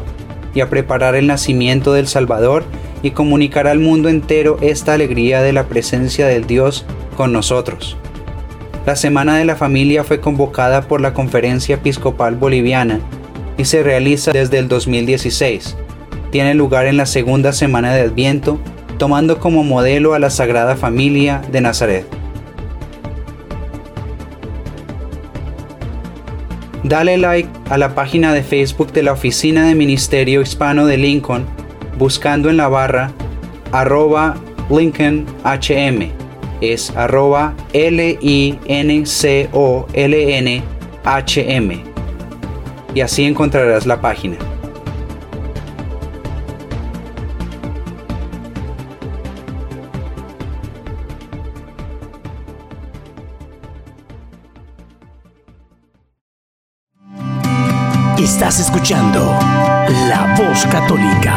y 0.55 0.61
a 0.61 0.71
preparar 0.71 1.15
el 1.15 1.27
nacimiento 1.27 1.93
del 1.93 2.07
Salvador 2.07 2.65
y 3.03 3.11
comunicar 3.13 3.67
al 3.67 3.79
mundo 3.79 4.09
entero 4.09 4.59
esta 4.61 4.95
alegría 4.95 5.43
de 5.43 5.53
la 5.53 5.67
presencia 5.67 6.27
del 6.27 6.47
Dios 6.47 6.85
con 7.17 7.33
nosotros. 7.33 7.97
La 8.87 8.97
Semana 8.97 9.37
de 9.37 9.45
la 9.45 9.57
Familia 9.57 10.05
fue 10.05 10.21
convocada 10.21 10.83
por 10.83 11.01
la 11.01 11.13
Conferencia 11.13 11.75
Episcopal 11.75 12.37
Boliviana 12.37 13.01
y 13.59 13.67
se 13.67 13.83
realiza 13.83 14.33
desde 14.33 14.59
el 14.59 14.69
2016. 14.69 15.77
Tiene 16.31 16.55
lugar 16.55 16.87
en 16.87 16.97
la 16.97 17.07
segunda 17.07 17.53
semana 17.53 17.93
de 17.95 18.03
Adviento 18.03 18.59
tomando 18.99 19.39
como 19.39 19.65
modelo 19.65 20.15
a 20.15 20.19
la 20.19 20.31
Sagrada 20.31 20.77
Familia 20.77 21.43
de 21.53 21.61
Nazaret. 21.61 22.07
Dale 26.83 27.19
like 27.19 27.49
a 27.69 27.77
la 27.77 27.95
página 27.95 28.33
de 28.33 28.43
Facebook 28.43 28.93
de 28.93 29.03
la 29.03 29.13
Oficina 29.13 29.67
de 29.67 29.75
Ministerio 29.75 30.41
Hispano 30.41 30.87
de 30.87 30.97
Lincoln 30.97 31.45
buscando 31.99 32.49
en 32.49 32.57
la 32.57 32.69
barra 32.69 33.13
arroba 33.73 34.37
LincolnHM. 34.71 36.20
Es 36.61 36.91
arroba 36.97 37.55
L-I-N-C-O-L-N-H-M. 37.73 38.25
Y 42.95 43.01
así 43.01 43.25
encontrarás 43.25 43.87
la 43.87 44.01
página. 44.01 44.37
Estás 58.19 58.61
escuchando 58.61 59.21
La 60.09 60.35
Voz 60.37 60.67
Católica. 60.67 61.37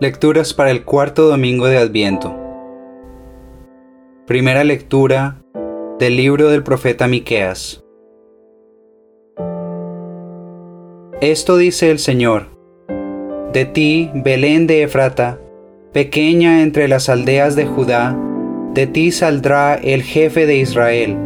Lecturas 0.00 0.54
para 0.54 0.70
el 0.70 0.84
cuarto 0.84 1.26
domingo 1.26 1.66
de 1.66 1.76
Adviento. 1.76 2.32
Primera 4.28 4.62
lectura 4.62 5.42
del 5.98 6.16
libro 6.16 6.50
del 6.50 6.62
profeta 6.62 7.08
Miqueas. 7.08 7.82
Esto 11.20 11.56
dice 11.56 11.90
el 11.90 11.98
Señor: 11.98 12.46
De 13.52 13.64
ti, 13.64 14.08
Belén 14.14 14.68
de 14.68 14.84
Efrata, 14.84 15.40
pequeña 15.92 16.62
entre 16.62 16.86
las 16.86 17.08
aldeas 17.08 17.56
de 17.56 17.66
Judá, 17.66 18.16
de 18.74 18.86
ti 18.86 19.10
saldrá 19.10 19.74
el 19.74 20.04
jefe 20.04 20.46
de 20.46 20.58
Israel, 20.58 21.16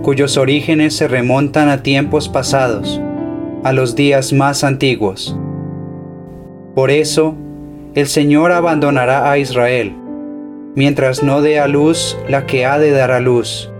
cuyos 0.00 0.38
orígenes 0.38 0.96
se 0.96 1.08
remontan 1.08 1.68
a 1.68 1.82
tiempos 1.82 2.30
pasados, 2.30 3.02
a 3.64 3.74
los 3.74 3.94
días 3.96 4.32
más 4.32 4.64
antiguos. 4.64 5.36
Por 6.74 6.90
eso, 6.90 7.36
el 7.98 8.06
Señor 8.06 8.52
abandonará 8.52 9.28
a 9.28 9.38
Israel, 9.38 9.92
mientras 10.76 11.24
no 11.24 11.42
dé 11.42 11.58
a 11.58 11.66
luz 11.66 12.16
la 12.28 12.46
que 12.46 12.64
ha 12.64 12.78
de 12.78 12.92
dar 12.92 13.10
a 13.10 13.18
luz. 13.18 13.72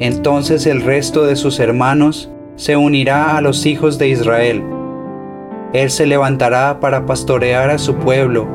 Entonces 0.00 0.66
el 0.66 0.82
resto 0.82 1.24
de 1.24 1.36
sus 1.36 1.60
hermanos 1.60 2.28
se 2.56 2.76
unirá 2.76 3.36
a 3.36 3.40
los 3.40 3.64
hijos 3.64 3.98
de 3.98 4.08
Israel. 4.08 4.64
Él 5.72 5.90
se 5.90 6.06
levantará 6.06 6.80
para 6.80 7.06
pastorear 7.06 7.70
a 7.70 7.78
su 7.78 7.94
pueblo 7.94 8.48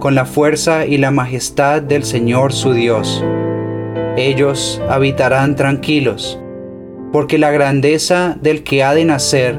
con 0.00 0.16
la 0.16 0.24
fuerza 0.24 0.86
y 0.86 0.98
la 0.98 1.12
majestad 1.12 1.80
del 1.80 2.02
Señor 2.02 2.52
su 2.52 2.72
Dios. 2.72 3.24
Ellos 4.16 4.82
habitarán 4.90 5.54
tranquilos, 5.54 6.40
porque 7.12 7.38
la 7.38 7.52
grandeza 7.52 8.36
del 8.42 8.64
que 8.64 8.82
ha 8.82 8.92
de 8.92 9.04
nacer 9.04 9.56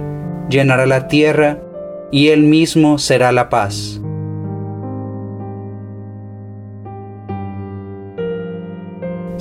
llenará 0.50 0.86
la 0.88 1.08
tierra 1.08 1.62
y 2.12 2.28
él 2.28 2.44
mismo 2.44 2.98
será 2.98 3.32
la 3.32 3.48
paz. 3.48 4.03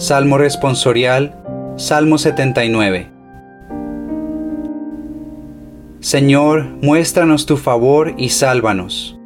Salmo 0.03 0.37
responsorial, 0.37 1.33
Salmo 1.77 2.19
79. 2.19 3.09
Señor, 6.01 6.65
muéstranos 6.83 7.47
tu 7.47 7.57
favor 7.57 8.13
y 8.17 8.31
sálvanos. 8.31 9.17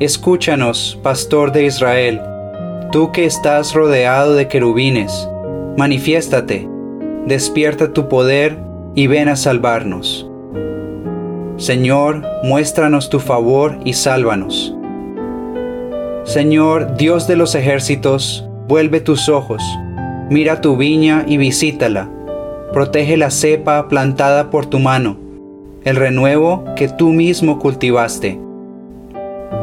Escúchanos, 0.00 1.00
pastor 1.02 1.52
de 1.52 1.64
Israel, 1.64 2.20
tú 2.92 3.10
que 3.10 3.24
estás 3.24 3.72
rodeado 3.72 4.34
de 4.34 4.48
querubines, 4.48 5.26
manifiéstate, 5.78 6.68
despierta 7.24 7.94
tu 7.94 8.10
poder 8.10 8.58
y 8.94 9.06
ven 9.06 9.30
a 9.30 9.36
salvarnos. 9.36 10.30
Señor, 11.56 12.22
muéstranos 12.44 13.08
tu 13.08 13.18
favor 13.18 13.78
y 13.82 13.94
sálvanos. 13.94 14.76
Señor, 16.24 16.98
Dios 16.98 17.26
de 17.26 17.36
los 17.36 17.54
ejércitos, 17.54 18.46
Vuelve 18.68 19.00
tus 19.00 19.28
ojos, 19.28 19.62
mira 20.28 20.60
tu 20.60 20.76
viña 20.76 21.24
y 21.24 21.36
visítala. 21.36 22.10
Protege 22.72 23.16
la 23.16 23.30
cepa 23.30 23.86
plantada 23.86 24.50
por 24.50 24.66
tu 24.66 24.80
mano, 24.80 25.18
el 25.84 25.94
renuevo 25.94 26.64
que 26.74 26.88
tú 26.88 27.10
mismo 27.12 27.60
cultivaste. 27.60 28.40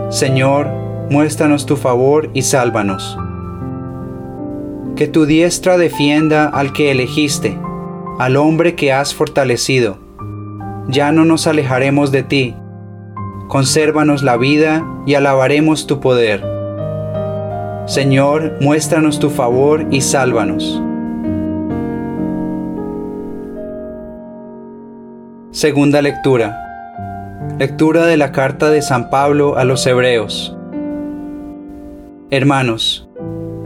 Señor, 0.08 0.68
muéstranos 1.10 1.66
tu 1.66 1.76
favor 1.76 2.30
y 2.34 2.44
sálvanos. 2.44 3.18
Que 4.96 5.10
tu 5.10 5.26
diestra 5.26 5.78
defienda 5.78 6.48
al 6.48 6.72
que 6.72 6.90
elegiste, 6.90 7.60
al 8.20 8.38
hombre 8.38 8.76
que 8.76 8.94
has 8.94 9.14
fortalecido. 9.14 9.98
Ya 10.88 11.12
no 11.12 11.26
nos 11.26 11.46
alejaremos 11.46 12.14
de 12.14 12.24
ti. 12.24 12.56
Consérvanos 13.50 14.24
la 14.24 14.38
vida 14.38 14.88
y 15.06 15.16
alabaremos 15.16 15.88
tu 15.88 16.00
poder. 16.00 16.53
Señor, 17.86 18.60
muéstranos 18.62 19.20
tu 19.20 19.30
favor 19.30 19.86
y 19.92 20.00
sálvanos. 20.00 20.82
Segunda 25.52 26.02
lectura. 26.02 26.58
Lectura 27.60 28.06
de 28.06 28.16
la 28.16 28.32
carta 28.32 28.70
de 28.70 28.82
San 28.82 29.10
Pablo 29.10 29.58
a 29.58 29.66
los 29.66 29.86
Hebreos. 29.86 30.56
Hermanos, 32.32 33.10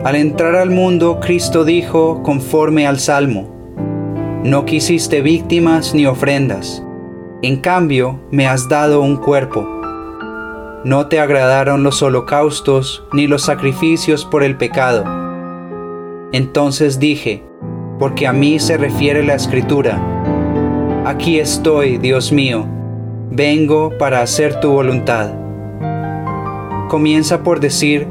al 0.03 0.15
entrar 0.15 0.55
al 0.55 0.71
mundo 0.71 1.19
Cristo 1.19 1.63
dijo 1.63 2.23
conforme 2.23 2.87
al 2.87 2.97
Salmo, 2.99 3.47
No 4.43 4.65
quisiste 4.65 5.21
víctimas 5.21 5.93
ni 5.93 6.07
ofrendas, 6.07 6.83
en 7.43 7.57
cambio 7.57 8.19
me 8.31 8.47
has 8.47 8.67
dado 8.67 9.01
un 9.01 9.17
cuerpo. 9.17 9.76
No 10.83 11.07
te 11.07 11.19
agradaron 11.19 11.83
los 11.83 12.01
holocaustos 12.01 13.03
ni 13.13 13.27
los 13.27 13.41
sacrificios 13.41 14.25
por 14.25 14.43
el 14.43 14.57
pecado. 14.57 15.03
Entonces 16.31 16.99
dije, 16.99 17.43
porque 17.99 18.27
a 18.27 18.33
mí 18.33 18.59
se 18.59 18.77
refiere 18.77 19.23
la 19.23 19.35
escritura, 19.35 19.99
Aquí 21.07 21.39
estoy, 21.39 21.97
Dios 21.99 22.33
mío, 22.33 22.67
vengo 23.31 23.97
para 23.97 24.21
hacer 24.21 24.59
tu 24.59 24.73
voluntad. 24.73 25.31
Comienza 26.89 27.43
por 27.43 27.61
decir, 27.61 28.07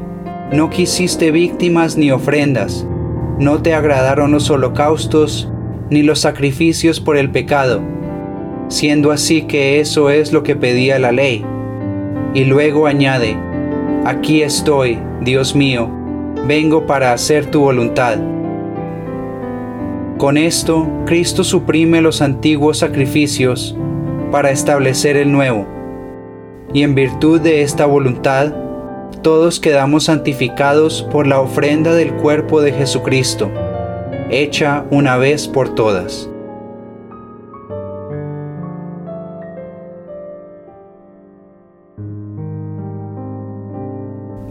no 0.51 0.71
quisiste 0.71 1.29
víctimas 1.29 1.95
ni 1.95 2.09
ofrendas, 2.09 2.87
no 3.37 3.61
te 3.61 3.75
agradaron 3.75 4.31
los 4.31 4.49
holocaustos 4.49 5.47
ni 5.91 6.01
los 6.01 6.21
sacrificios 6.21 6.99
por 6.99 7.17
el 7.17 7.29
pecado, 7.29 7.83
siendo 8.67 9.11
así 9.11 9.43
que 9.43 9.79
eso 9.79 10.09
es 10.09 10.33
lo 10.33 10.41
que 10.41 10.55
pedía 10.55 10.97
la 10.97 11.11
ley. 11.11 11.45
Y 12.33 12.45
luego 12.45 12.87
añade, 12.87 13.37
aquí 14.05 14.41
estoy, 14.41 14.99
Dios 15.21 15.55
mío, 15.55 15.89
vengo 16.47 16.85
para 16.85 17.13
hacer 17.13 17.45
tu 17.47 17.61
voluntad. 17.61 18.17
Con 20.17 20.37
esto, 20.37 20.87
Cristo 21.05 21.43
suprime 21.43 22.01
los 22.01 22.21
antiguos 22.21 22.79
sacrificios 22.79 23.77
para 24.31 24.51
establecer 24.51 25.15
el 25.17 25.31
nuevo. 25.31 25.65
Y 26.73 26.83
en 26.83 26.95
virtud 26.95 27.39
de 27.39 27.61
esta 27.61 27.85
voluntad, 27.85 28.53
todos 29.21 29.59
quedamos 29.59 30.05
santificados 30.05 31.03
por 31.11 31.27
la 31.27 31.39
ofrenda 31.39 31.93
del 31.93 32.13
cuerpo 32.13 32.61
de 32.61 32.71
Jesucristo, 32.71 33.49
hecha 34.29 34.85
una 34.91 35.17
vez 35.17 35.47
por 35.47 35.75
todas. 35.75 36.29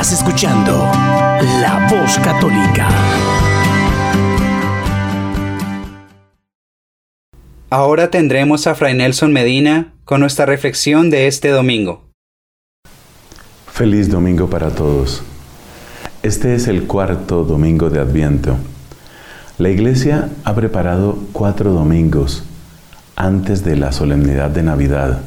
Estás 0.00 0.20
escuchando 0.20 0.78
La 1.60 1.88
Voz 1.90 2.20
Católica. 2.20 2.88
Ahora 7.68 8.08
tendremos 8.08 8.68
a 8.68 8.76
Fray 8.76 8.94
Nelson 8.94 9.32
Medina 9.32 9.92
con 10.04 10.20
nuestra 10.20 10.46
reflexión 10.46 11.10
de 11.10 11.26
este 11.26 11.48
domingo. 11.48 12.04
Feliz 13.72 14.08
domingo 14.08 14.48
para 14.48 14.70
todos. 14.70 15.24
Este 16.22 16.54
es 16.54 16.68
el 16.68 16.86
cuarto 16.86 17.42
domingo 17.42 17.90
de 17.90 17.98
Adviento. 17.98 18.56
La 19.58 19.70
Iglesia 19.70 20.28
ha 20.44 20.54
preparado 20.54 21.18
cuatro 21.32 21.72
domingos 21.72 22.44
antes 23.16 23.64
de 23.64 23.74
la 23.74 23.90
solemnidad 23.90 24.50
de 24.50 24.62
Navidad 24.62 25.22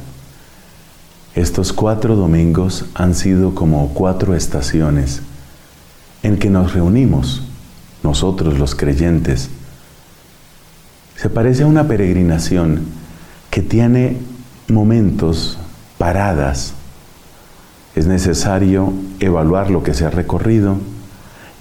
estos 1.34 1.72
cuatro 1.72 2.14
domingos 2.14 2.84
han 2.94 3.14
sido 3.14 3.54
como 3.54 3.94
cuatro 3.94 4.34
estaciones 4.34 5.22
en 6.22 6.38
que 6.38 6.50
nos 6.50 6.74
reunimos, 6.74 7.42
nosotros 8.02 8.58
los 8.58 8.74
creyentes. 8.74 9.48
Se 11.16 11.30
parece 11.30 11.62
a 11.62 11.66
una 11.66 11.88
peregrinación 11.88 12.82
que 13.50 13.62
tiene 13.62 14.18
momentos, 14.68 15.56
paradas. 15.96 16.74
Es 17.94 18.06
necesario 18.06 18.92
evaluar 19.18 19.70
lo 19.70 19.82
que 19.82 19.94
se 19.94 20.04
ha 20.04 20.10
recorrido 20.10 20.76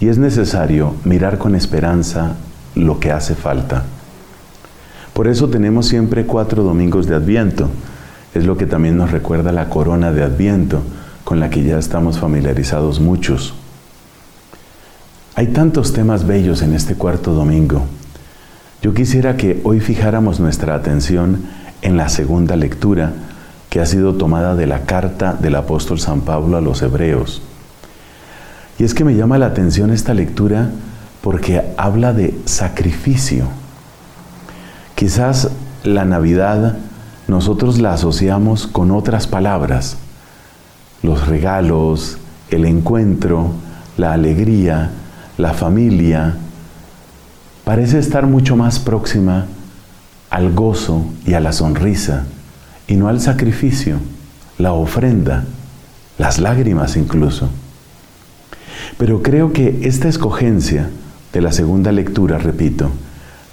y 0.02 0.10
es 0.10 0.18
necesario 0.18 0.96
mirar 1.06 1.38
con 1.38 1.56
esperanza 1.56 2.36
lo 2.76 3.00
que 3.00 3.12
hace 3.12 3.36
falta. 3.36 3.84
Por 5.14 5.28
eso 5.28 5.50
tenemos 5.50 5.88
siempre 5.88 6.26
cuatro 6.26 6.64
domingos 6.64 7.08
de 7.08 7.16
Adviento 7.16 7.70
es 8.34 8.46
lo 8.46 8.58
que 8.58 8.66
también 8.66 8.98
nos 8.98 9.12
recuerda 9.12 9.52
la 9.52 9.70
corona 9.70 10.12
de 10.12 10.24
Adviento, 10.24 10.82
con 11.24 11.40
la 11.40 11.50
que 11.50 11.64
ya 11.64 11.78
estamos 11.78 12.20
familiarizados 12.20 13.00
muchos. 13.00 13.54
Hay 15.36 15.48
tantos 15.48 15.94
temas 15.94 16.26
bellos 16.26 16.62
en 16.62 16.74
este 16.74 16.96
cuarto 16.96 17.34
domingo. 17.34 17.86
Yo 18.82 18.94
quisiera 18.94 19.38
que 19.38 19.62
hoy 19.64 19.80
fijáramos 19.80 20.40
nuestra 20.40 20.76
atención 20.76 21.44
en 21.82 21.98
la 21.98 22.10
segunda 22.10 22.56
lectura 22.56 23.14
que 23.70 23.80
ha 23.80 23.86
sido 23.86 24.16
tomada 24.16 24.56
de 24.56 24.68
la 24.68 24.82
carta 24.82 25.34
del 25.34 25.56
apóstol 25.56 26.00
San 26.00 26.22
Pablo 26.22 26.58
a 26.58 26.62
los 26.62 26.82
hebreos. 26.82 27.42
Y 28.78 28.84
es 28.84 28.94
que 28.94 29.06
me 29.06 29.16
llama 29.16 29.38
la 29.38 29.46
atención 29.46 29.92
esta 29.92 30.14
lectura 30.14 30.70
porque 31.22 31.62
habla 31.78 32.14
de 32.14 32.38
sacrificio. 32.46 33.46
Quizás 34.96 35.50
la 35.84 36.04
Navidad 36.04 36.78
nosotros 37.28 37.80
la 37.80 37.94
asociamos 37.94 38.68
con 38.68 38.92
otras 38.92 39.28
palabras, 39.28 39.98
los 41.04 41.28
regalos, 41.28 42.18
el 42.50 42.66
encuentro, 42.66 43.52
la 43.98 44.14
alegría, 44.14 44.92
la 45.38 45.54
familia, 45.54 46.36
parece 47.64 48.00
estar 48.00 48.28
mucho 48.28 48.56
más 48.56 48.80
próxima 48.80 49.46
al 50.30 50.54
gozo 50.54 51.06
y 51.26 51.34
a 51.34 51.40
la 51.40 51.52
sonrisa, 51.52 52.26
y 52.88 52.96
no 52.96 53.08
al 53.08 53.22
sacrificio, 53.22 53.98
la 54.58 54.74
ofrenda, 54.74 55.46
las 56.18 56.40
lágrimas 56.40 56.98
incluso. 56.98 57.50
Pero 58.98 59.22
creo 59.22 59.54
que 59.54 59.80
esta 59.84 60.08
escogencia 60.08 60.90
de 61.34 61.42
la 61.42 61.52
segunda 61.52 61.92
lectura, 61.92 62.38
repito, 62.38 62.92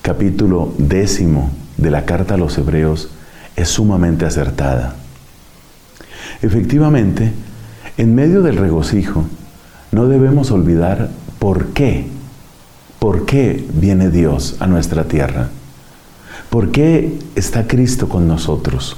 capítulo 0.03 0.75
décimo 0.79 1.51
de 1.77 1.91
la 1.91 2.05
carta 2.05 2.35
a 2.35 2.39
los 2.39 2.59
hebreos, 2.59 3.11
es 3.59 3.69
sumamente 3.69 4.25
acertada. 4.25 4.95
Efectivamente, 6.43 7.33
en 7.97 8.15
medio 8.15 8.43
del 8.43 8.57
regocijo, 8.57 9.25
no 9.91 10.07
debemos 10.07 10.53
olvidar 10.53 11.09
por 11.41 11.69
qué, 11.69 12.07
por 13.01 13.27
qué 13.27 13.67
viene 13.75 14.11
Dios 14.11 14.57
a 14.61 14.69
nuestra 14.69 15.05
tierra, 15.05 15.49
por 16.51 16.71
qué 16.71 17.19
está 17.35 17.67
Cristo 17.67 18.09
con 18.09 18.29
nosotros. 18.29 18.97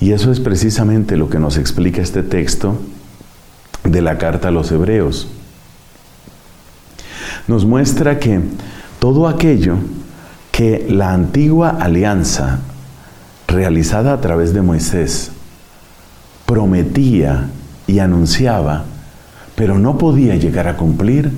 Y 0.00 0.12
eso 0.12 0.30
es 0.30 0.38
precisamente 0.38 1.16
lo 1.16 1.28
que 1.28 1.40
nos 1.40 1.56
explica 1.58 2.02
este 2.02 2.22
texto 2.22 2.78
de 3.82 4.02
la 4.02 4.18
carta 4.18 4.48
a 4.48 4.52
los 4.52 4.70
hebreos. 4.70 5.26
Nos 7.48 7.64
muestra 7.64 8.20
que 8.20 8.40
todo 9.00 9.26
aquello 9.26 9.76
que 10.52 10.86
la 10.88 11.12
antigua 11.12 11.70
alianza 11.80 12.60
realizada 13.56 14.12
a 14.12 14.20
través 14.20 14.52
de 14.52 14.60
Moisés 14.60 15.30
prometía 16.44 17.48
y 17.86 18.00
anunciaba, 18.00 18.84
pero 19.54 19.78
no 19.78 19.96
podía 19.96 20.36
llegar 20.36 20.68
a 20.68 20.76
cumplir, 20.76 21.32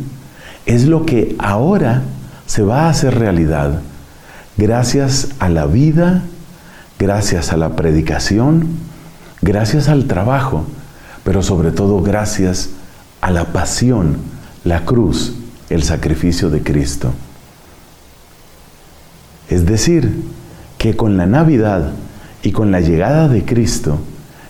es 0.66 0.86
lo 0.86 1.06
que 1.06 1.36
ahora 1.38 2.02
se 2.46 2.62
va 2.62 2.82
a 2.82 2.90
hacer 2.90 3.16
realidad 3.18 3.80
gracias 4.56 5.28
a 5.38 5.48
la 5.48 5.66
vida, 5.66 6.22
gracias 6.98 7.52
a 7.52 7.56
la 7.56 7.76
predicación, 7.76 8.66
gracias 9.40 9.88
al 9.88 10.06
trabajo, 10.06 10.64
pero 11.22 11.44
sobre 11.44 11.70
todo 11.70 12.02
gracias 12.02 12.70
a 13.20 13.30
la 13.30 13.52
pasión, 13.52 14.16
la 14.64 14.84
cruz, 14.84 15.34
el 15.70 15.84
sacrificio 15.84 16.50
de 16.50 16.62
Cristo. 16.64 17.12
Es 19.48 19.64
decir, 19.64 20.24
que 20.78 20.96
con 20.96 21.16
la 21.16 21.26
Navidad 21.26 21.92
y 22.42 22.52
con 22.52 22.70
la 22.70 22.80
llegada 22.80 23.28
de 23.28 23.44
Cristo 23.44 23.98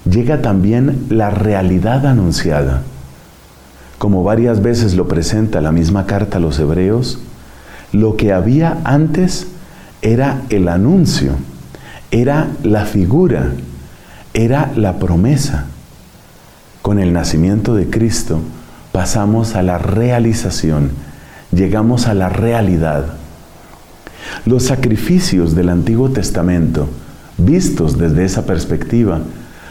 llega 0.09 0.43
también 0.43 1.07
la 1.09 1.31
realidad 1.31 2.07
anunciada. 2.07 2.83
Como 3.99 4.23
varias 4.23 4.63
veces 4.63 4.95
lo 4.95 5.09
presenta 5.09 5.61
la 5.61 5.73
misma 5.73 6.07
carta 6.07 6.39
a 6.39 6.41
los 6.41 6.59
hebreos, 6.59 7.19
lo 7.93 8.17
que 8.17 8.33
había 8.33 8.79
antes 8.85 9.49
era 10.03 10.43
el 10.51 10.69
anuncio, 10.69 11.33
era 12.11 12.49
la 12.63 12.85
figura, 12.85 13.53
era 14.35 14.71
la 14.77 14.99
promesa. 14.99 15.67
Con 16.83 16.99
el 16.99 17.13
nacimiento 17.13 17.75
de 17.75 17.91
Cristo 17.91 18.41
pasamos 18.93 19.57
a 19.57 19.63
la 19.63 19.79
realización, 19.79 20.91
llegamos 21.53 22.07
a 22.07 22.15
la 22.15 22.29
realidad. 22.29 23.05
Los 24.45 24.65
sacrificios 24.65 25.55
del 25.55 25.71
Antiguo 25.71 26.11
Testamento, 26.11 26.89
vistos 27.39 27.97
desde 27.97 28.25
esa 28.25 28.45
perspectiva, 28.45 29.21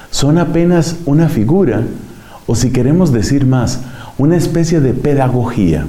son 0.10 0.38
apenas 0.38 0.98
una 1.06 1.30
figura, 1.30 1.84
o 2.48 2.56
si 2.56 2.72
queremos 2.72 3.12
decir 3.12 3.46
más, 3.46 3.82
una 4.18 4.38
especie 4.38 4.80
de 4.80 4.94
pedagogía. 4.94 5.86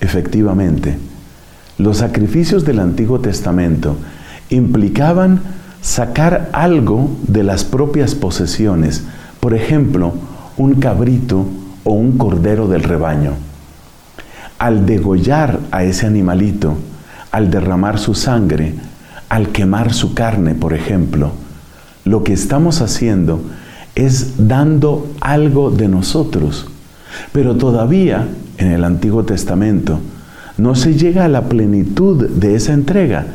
Efectivamente, 0.00 0.96
los 1.78 1.98
sacrificios 1.98 2.64
del 2.64 2.78
Antiguo 2.78 3.20
Testamento 3.20 3.96
implicaban 4.48 5.40
sacar 5.82 6.50
algo 6.52 7.10
de 7.26 7.42
las 7.42 7.64
propias 7.64 8.14
posesiones, 8.14 9.04
por 9.40 9.54
ejemplo, 9.54 10.14
un 10.56 10.74
cabrito 10.74 11.46
o 11.84 11.92
un 11.92 12.16
cordero 12.16 12.68
del 12.68 12.82
rebaño. 12.82 13.32
Al 14.58 14.86
degollar 14.86 15.60
a 15.70 15.84
ese 15.84 16.06
animalito, 16.06 16.76
al 17.30 17.50
derramar 17.50 17.98
su 17.98 18.14
sangre, 18.14 18.74
al 19.28 19.48
quemar 19.48 19.92
su 19.92 20.14
carne, 20.14 20.54
por 20.54 20.74
ejemplo, 20.74 21.32
lo 22.04 22.22
que 22.22 22.32
estamos 22.32 22.80
haciendo 22.80 23.40
es 23.94 24.48
dando 24.48 25.12
algo 25.20 25.70
de 25.70 25.88
nosotros. 25.88 26.66
Pero 27.32 27.56
todavía 27.56 28.28
en 28.58 28.70
el 28.70 28.84
Antiguo 28.84 29.24
Testamento 29.24 29.98
no 30.58 30.74
se 30.74 30.94
llega 30.94 31.24
a 31.24 31.28
la 31.28 31.48
plenitud 31.48 32.28
de 32.28 32.54
esa 32.54 32.72
entrega, 32.72 33.26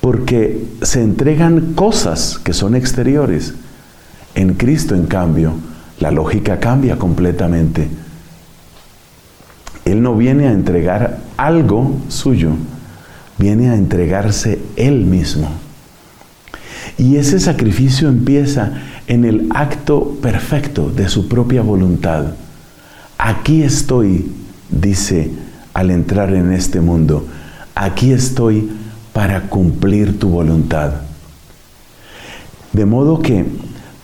porque 0.00 0.66
se 0.82 1.02
entregan 1.02 1.74
cosas 1.74 2.38
que 2.42 2.52
son 2.52 2.74
exteriores. 2.74 3.54
En 4.34 4.54
Cristo, 4.54 4.94
en 4.94 5.06
cambio, 5.06 5.52
la 6.00 6.10
lógica 6.10 6.60
cambia 6.60 6.98
completamente. 6.98 7.88
Él 9.84 10.02
no 10.02 10.16
viene 10.16 10.48
a 10.48 10.52
entregar 10.52 11.18
algo 11.36 11.96
suyo, 12.08 12.50
viene 13.38 13.70
a 13.70 13.76
entregarse 13.76 14.58
Él 14.76 15.04
mismo. 15.04 15.48
Y 16.96 17.16
ese 17.16 17.38
sacrificio 17.38 18.08
empieza 18.08 18.72
en 19.06 19.24
el 19.24 19.48
acto 19.50 20.16
perfecto 20.20 20.90
de 20.90 21.08
su 21.08 21.28
propia 21.28 21.62
voluntad. 21.62 22.26
Aquí 23.16 23.62
estoy, 23.62 24.30
dice 24.68 25.30
al 25.74 25.90
entrar 25.90 26.34
en 26.34 26.52
este 26.52 26.80
mundo, 26.80 27.26
aquí 27.74 28.12
estoy 28.12 28.68
para 29.12 29.42
cumplir 29.42 30.18
tu 30.18 30.28
voluntad. 30.28 30.92
De 32.72 32.84
modo 32.84 33.20
que 33.20 33.44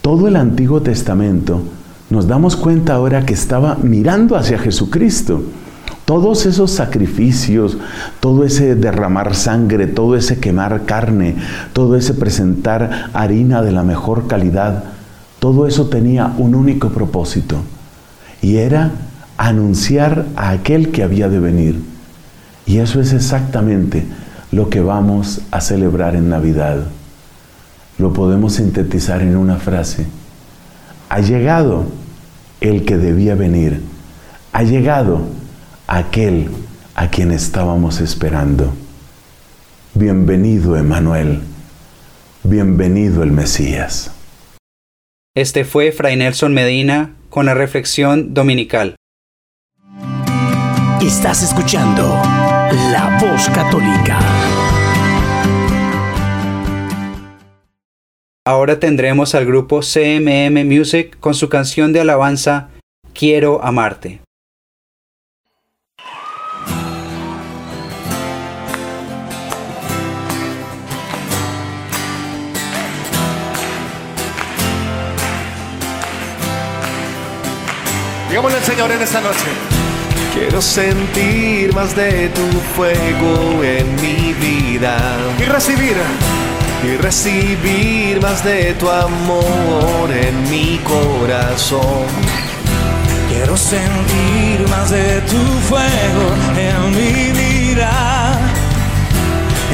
todo 0.01 0.29
el 0.29 0.37
Antiguo 0.37 0.83
Testamento 0.83 1.62
nos 2.11 2.27
damos 2.27 2.57
cuenta 2.57 2.94
ahora 2.94 3.27
que 3.27 3.35
estaba 3.35 3.77
mirando 3.83 4.37
hacia 4.37 4.59
Jesucristo 4.59 5.42
todos 6.05 6.45
esos 6.45 6.71
sacrificios, 6.71 7.79
todo 8.21 8.45
ese 8.45 8.75
derramar 8.75 9.35
sangre, 9.35 9.87
todo 9.87 10.17
ese 10.17 10.38
quemar 10.38 10.85
carne, 10.85 11.37
todo 11.73 11.97
ese 11.97 12.14
presentar 12.14 13.11
harina 13.14 13.62
de 13.62 13.73
la 13.73 13.83
mejor 13.83 14.27
calidad, 14.27 14.85
todo 15.38 15.67
eso 15.67 15.88
tenía 15.88 16.33
un 16.38 16.55
único 16.55 16.90
propósito 16.90 17.57
y 18.43 18.57
era 18.57 18.93
anunciar 19.38 20.27
a 20.37 20.51
aquel 20.51 20.90
que 20.90 21.03
había 21.03 21.29
de 21.29 21.40
venir. 21.40 21.83
Y 22.67 22.79
eso 22.79 23.01
es 23.01 23.12
exactamente 23.12 24.05
lo 24.53 24.71
que 24.71 24.81
vamos 24.81 25.40
a 25.51 25.61
celebrar 25.61 26.17
en 26.17 26.29
Navidad. 26.29 26.85
Lo 27.99 28.12
podemos 28.12 28.55
sintetizar 28.55 29.23
en 29.23 29.37
una 29.37 29.57
frase. 29.57 30.07
Ha 31.09 31.21
llegado 31.21 31.87
el 32.61 32.85
que 32.85 32.97
debía 32.97 33.35
venir. 33.35 33.83
Ha 34.53 34.62
llegado 34.62 35.23
aquel 35.87 36.51
a 36.94 37.11
quien 37.11 37.31
estábamos 37.31 38.01
esperando. 38.01 38.75
Bienvenido, 39.94 40.77
Emanuel. 40.77 41.42
Bienvenido 42.42 43.23
el 43.23 43.33
Mesías. 43.33 44.11
Este 45.37 45.64
fue 45.64 45.92
Fray 45.92 46.16
Nelson 46.16 46.55
Medina 46.55 47.14
con 47.29 47.47
la 47.47 47.55
reflexión 47.55 48.35
dominical. 48.35 48.97
Estás 51.01 51.42
escuchando 51.42 52.03
La 52.03 53.18
Voz 53.20 53.49
Católica. 53.51 54.18
Ahora 58.47 58.79
tendremos 58.79 59.35
al 59.35 59.47
grupo 59.47 59.81
CMM 59.81 60.64
Music 60.66 61.18
con 61.18 61.35
su 61.35 61.49
canción 61.49 61.92
de 61.92 62.01
alabanza 62.01 62.68
Quiero 63.14 63.62
amarte. 63.64 64.24
Digámosle 78.35 78.59
al 78.59 78.64
Señor 78.64 78.90
en 78.90 79.01
esta 79.01 79.20
noche. 79.20 79.47
Quiero 80.35 80.61
sentir 80.61 81.73
más 81.73 81.94
de 81.94 82.31
tu 82.31 82.42
fuego 82.75 83.62
en 83.62 83.94
mi 84.03 84.33
vida. 84.33 84.97
Y 85.38 85.44
recibir. 85.44 85.94
Y 86.83 86.97
recibir 86.97 88.20
más 88.20 88.42
de 88.42 88.75
tu 88.75 88.90
amor 88.90 90.11
en 90.11 90.51
mi 90.51 90.79
corazón. 90.79 92.07
Quiero 93.29 93.57
sentir 93.57 94.68
más 94.68 94.90
de 94.90 95.20
tu 95.20 95.38
fuego 95.68 96.25
en 96.59 96.90
mi 96.90 97.31
vida. 97.38 98.37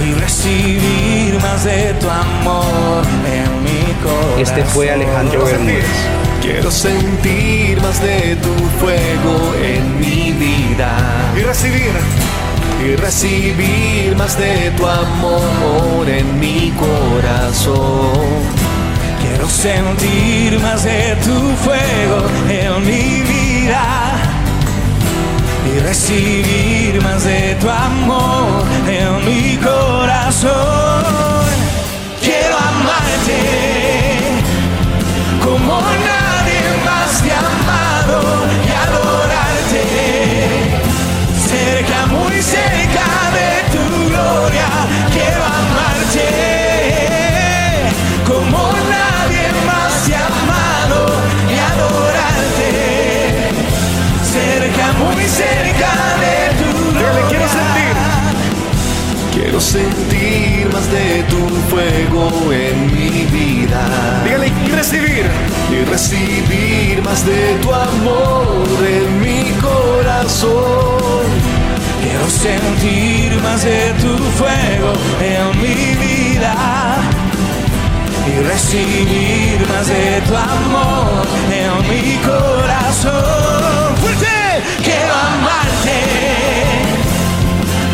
Y 0.06 0.20
recibir 0.20 1.40
más 1.40 1.64
de 1.64 1.94
tu 1.94 2.10
amor 2.10 3.04
en 3.24 3.64
mi 3.64 3.94
corazón. 4.02 4.38
Este 4.38 4.62
fue 4.66 4.90
Alejandro 4.90 5.46
Bermúdez. 5.46 6.19
Quiero 6.42 6.70
sentir 6.70 7.80
más 7.82 8.00
de 8.00 8.36
tu 8.36 8.54
fuego 8.80 9.54
en 9.62 10.00
mi 10.00 10.32
vida. 10.32 11.32
Y 11.36 11.40
recibir. 11.40 11.92
Y 12.84 12.96
recibir 12.96 14.16
más 14.16 14.38
de 14.38 14.70
tu 14.76 14.86
amor 14.86 16.08
en 16.08 16.40
mi 16.40 16.72
corazón. 16.72 18.26
Quiero 19.20 19.48
sentir 19.48 20.58
más 20.60 20.84
de 20.84 21.16
tu 21.16 21.38
fuego 21.64 22.26
en 22.48 22.86
mi 22.86 23.22
vida. 23.22 23.84
Y 25.74 25.78
recibir 25.80 27.02
más 27.02 27.24
de 27.24 27.54
tu 27.60 27.68
amor 27.68 28.29
Quiero 59.50 59.60
sentir. 59.60 60.40
Sentir 60.60 60.80
de 60.90 61.22
tu 61.24 61.48
fuego 61.68 62.52
en 62.52 62.86
mi 62.94 63.24
vida. 63.26 64.22
Dígale, 64.24 64.52
y 64.66 64.70
recibir, 64.70 65.26
y 65.70 65.84
recibir 65.84 67.02
más 67.02 67.24
de 67.24 67.54
tu 67.62 67.72
amor 67.72 68.78
en 68.86 69.20
mi 69.20 69.50
corazón. 69.60 71.24
Quiero 72.02 72.28
sentir 72.28 73.40
más 73.42 73.64
de 73.64 73.92
tu 74.02 74.16
fuego 74.38 74.92
en 75.20 75.60
mi 75.62 75.94
vida 76.04 76.54
y 78.26 78.42
recibir 78.42 79.66
más 79.68 79.86
de 79.86 80.20
tu 80.26 80.36
amor 80.36 81.26
en 81.50 81.72
mi 81.88 82.16
corazón. 82.18 83.96
Fuerte, 84.00 84.26
quiero 84.82 85.14
amarte 85.14 85.98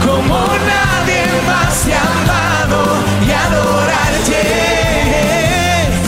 como 0.05 0.38
nadie 0.38 0.95
más 1.46 1.74
te 1.85 1.92
ha 1.94 2.00
amado 2.00 2.80
y 3.26 3.30
adorarte 3.30 4.42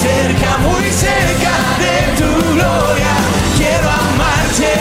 cerca, 0.03 0.51
muy 0.59 0.87
cerca 0.91 1.55
de 1.83 1.95
tu 2.19 2.31
gloria. 2.55 3.13
Quiero 3.57 3.89
amarte 3.89 4.73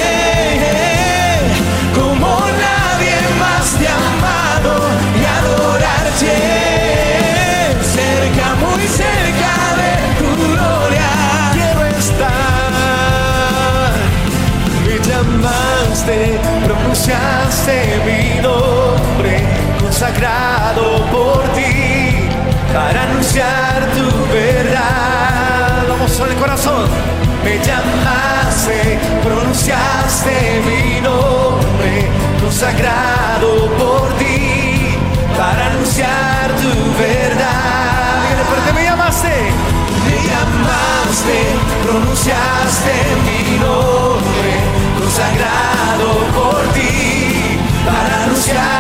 como 1.94 2.30
nadie 2.66 3.16
más 3.40 3.66
te 3.80 3.86
ha 3.88 3.98
amado 4.14 4.74
y 5.20 5.24
adorarte 5.40 6.36
cerca, 7.98 8.46
muy 8.64 8.84
cerca 9.02 9.54
de 9.82 9.92
tu 10.20 10.30
gloria. 10.54 11.10
Quiero 11.54 11.82
estar, 11.86 12.32
me 14.86 14.96
llamaste, 15.08 16.18
pronunciaste 16.66 17.76
mi 18.06 18.22
nombre, 18.42 18.87
consagrado 20.00 21.08
por 21.12 21.44
ti, 21.56 22.30
para 22.72 23.02
anunciar 23.02 23.82
tu 23.96 24.32
verdad. 24.32 25.88
Vamos 25.90 26.22
al 26.22 26.36
corazón, 26.36 26.88
me 27.44 27.58
llamaste, 27.66 29.00
pronunciaste 29.24 30.62
mi 30.68 31.02
nombre, 31.02 32.12
consagrado 32.40 33.72
por 33.80 34.14
ti, 34.20 35.00
para 35.36 35.66
anunciar 35.72 36.52
tu 36.62 37.02
verdad. 37.02 38.46
Fuerte, 38.50 38.74
me 38.74 38.84
llamaste. 38.84 39.34
Me 40.06 40.18
llamaste, 40.30 41.38
pronunciaste 41.84 42.94
mi 43.26 43.58
nombre, 43.58 44.52
consagrado 45.00 46.08
por 46.38 46.62
ti, 46.76 47.58
para 47.84 48.24
anunciar 48.26 48.77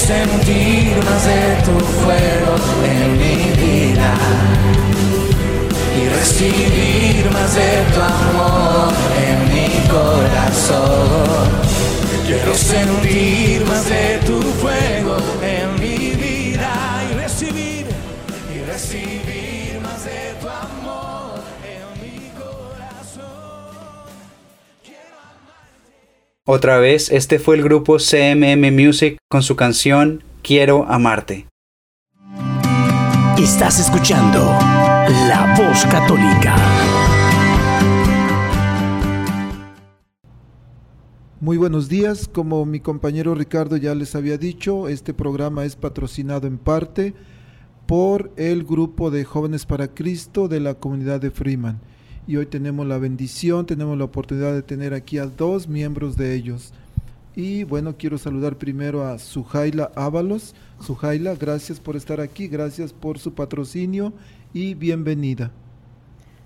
sentir 0.00 0.96
más 1.04 1.24
de 1.26 1.42
tu 1.66 1.76
fuego 2.00 2.54
en 2.84 3.18
mi 3.22 3.36
vida 3.64 4.12
y 5.98 6.08
recibir 6.08 7.30
más 7.32 7.54
de 7.54 7.70
tu 7.92 8.00
amor 8.00 8.92
en 9.28 9.38
mi 9.52 9.68
corazón. 9.88 11.48
Quiero 12.26 12.54
sentir 12.54 13.64
más 13.66 13.88
de 13.88 14.18
tu 14.26 14.40
fuego 14.60 15.16
en 15.42 15.68
mi 15.80 15.98
vida 16.14 16.72
y 17.10 17.14
recibir 17.14 17.86
y 18.54 18.58
recibir 18.70 19.80
más 19.82 20.04
de 20.04 20.34
tu 20.40 20.48
amor 20.48 20.99
Otra 26.52 26.78
vez, 26.78 27.12
este 27.12 27.38
fue 27.38 27.54
el 27.54 27.62
grupo 27.62 27.98
CMM 27.98 28.72
Music 28.74 29.18
con 29.30 29.40
su 29.44 29.54
canción 29.54 30.24
Quiero 30.42 30.84
Amarte. 30.88 31.46
Estás 33.38 33.78
escuchando 33.78 34.40
La 34.40 35.54
Voz 35.56 35.86
Católica. 35.86 36.56
Muy 41.38 41.56
buenos 41.56 41.88
días, 41.88 42.26
como 42.26 42.66
mi 42.66 42.80
compañero 42.80 43.36
Ricardo 43.36 43.76
ya 43.76 43.94
les 43.94 44.16
había 44.16 44.36
dicho, 44.36 44.88
este 44.88 45.14
programa 45.14 45.64
es 45.64 45.76
patrocinado 45.76 46.48
en 46.48 46.58
parte 46.58 47.14
por 47.86 48.32
el 48.36 48.64
grupo 48.64 49.12
de 49.12 49.24
Jóvenes 49.24 49.66
para 49.66 49.94
Cristo 49.94 50.48
de 50.48 50.58
la 50.58 50.74
comunidad 50.74 51.20
de 51.20 51.30
Freeman. 51.30 51.80
Y 52.26 52.36
hoy 52.36 52.46
tenemos 52.46 52.86
la 52.86 52.98
bendición, 52.98 53.66
tenemos 53.66 53.98
la 53.98 54.04
oportunidad 54.04 54.54
de 54.54 54.62
tener 54.62 54.94
aquí 54.94 55.18
a 55.18 55.26
dos 55.26 55.66
miembros 55.66 56.16
de 56.16 56.34
ellos. 56.34 56.72
Y 57.34 57.64
bueno, 57.64 57.96
quiero 57.96 58.18
saludar 58.18 58.56
primero 58.56 59.06
a 59.06 59.18
Sujaila 59.18 59.90
Ábalos. 59.94 60.54
Sujaila, 60.80 61.34
gracias 61.34 61.80
por 61.80 61.96
estar 61.96 62.20
aquí, 62.20 62.48
gracias 62.48 62.92
por 62.92 63.18
su 63.18 63.34
patrocinio 63.34 64.12
y 64.52 64.74
bienvenida. 64.74 65.50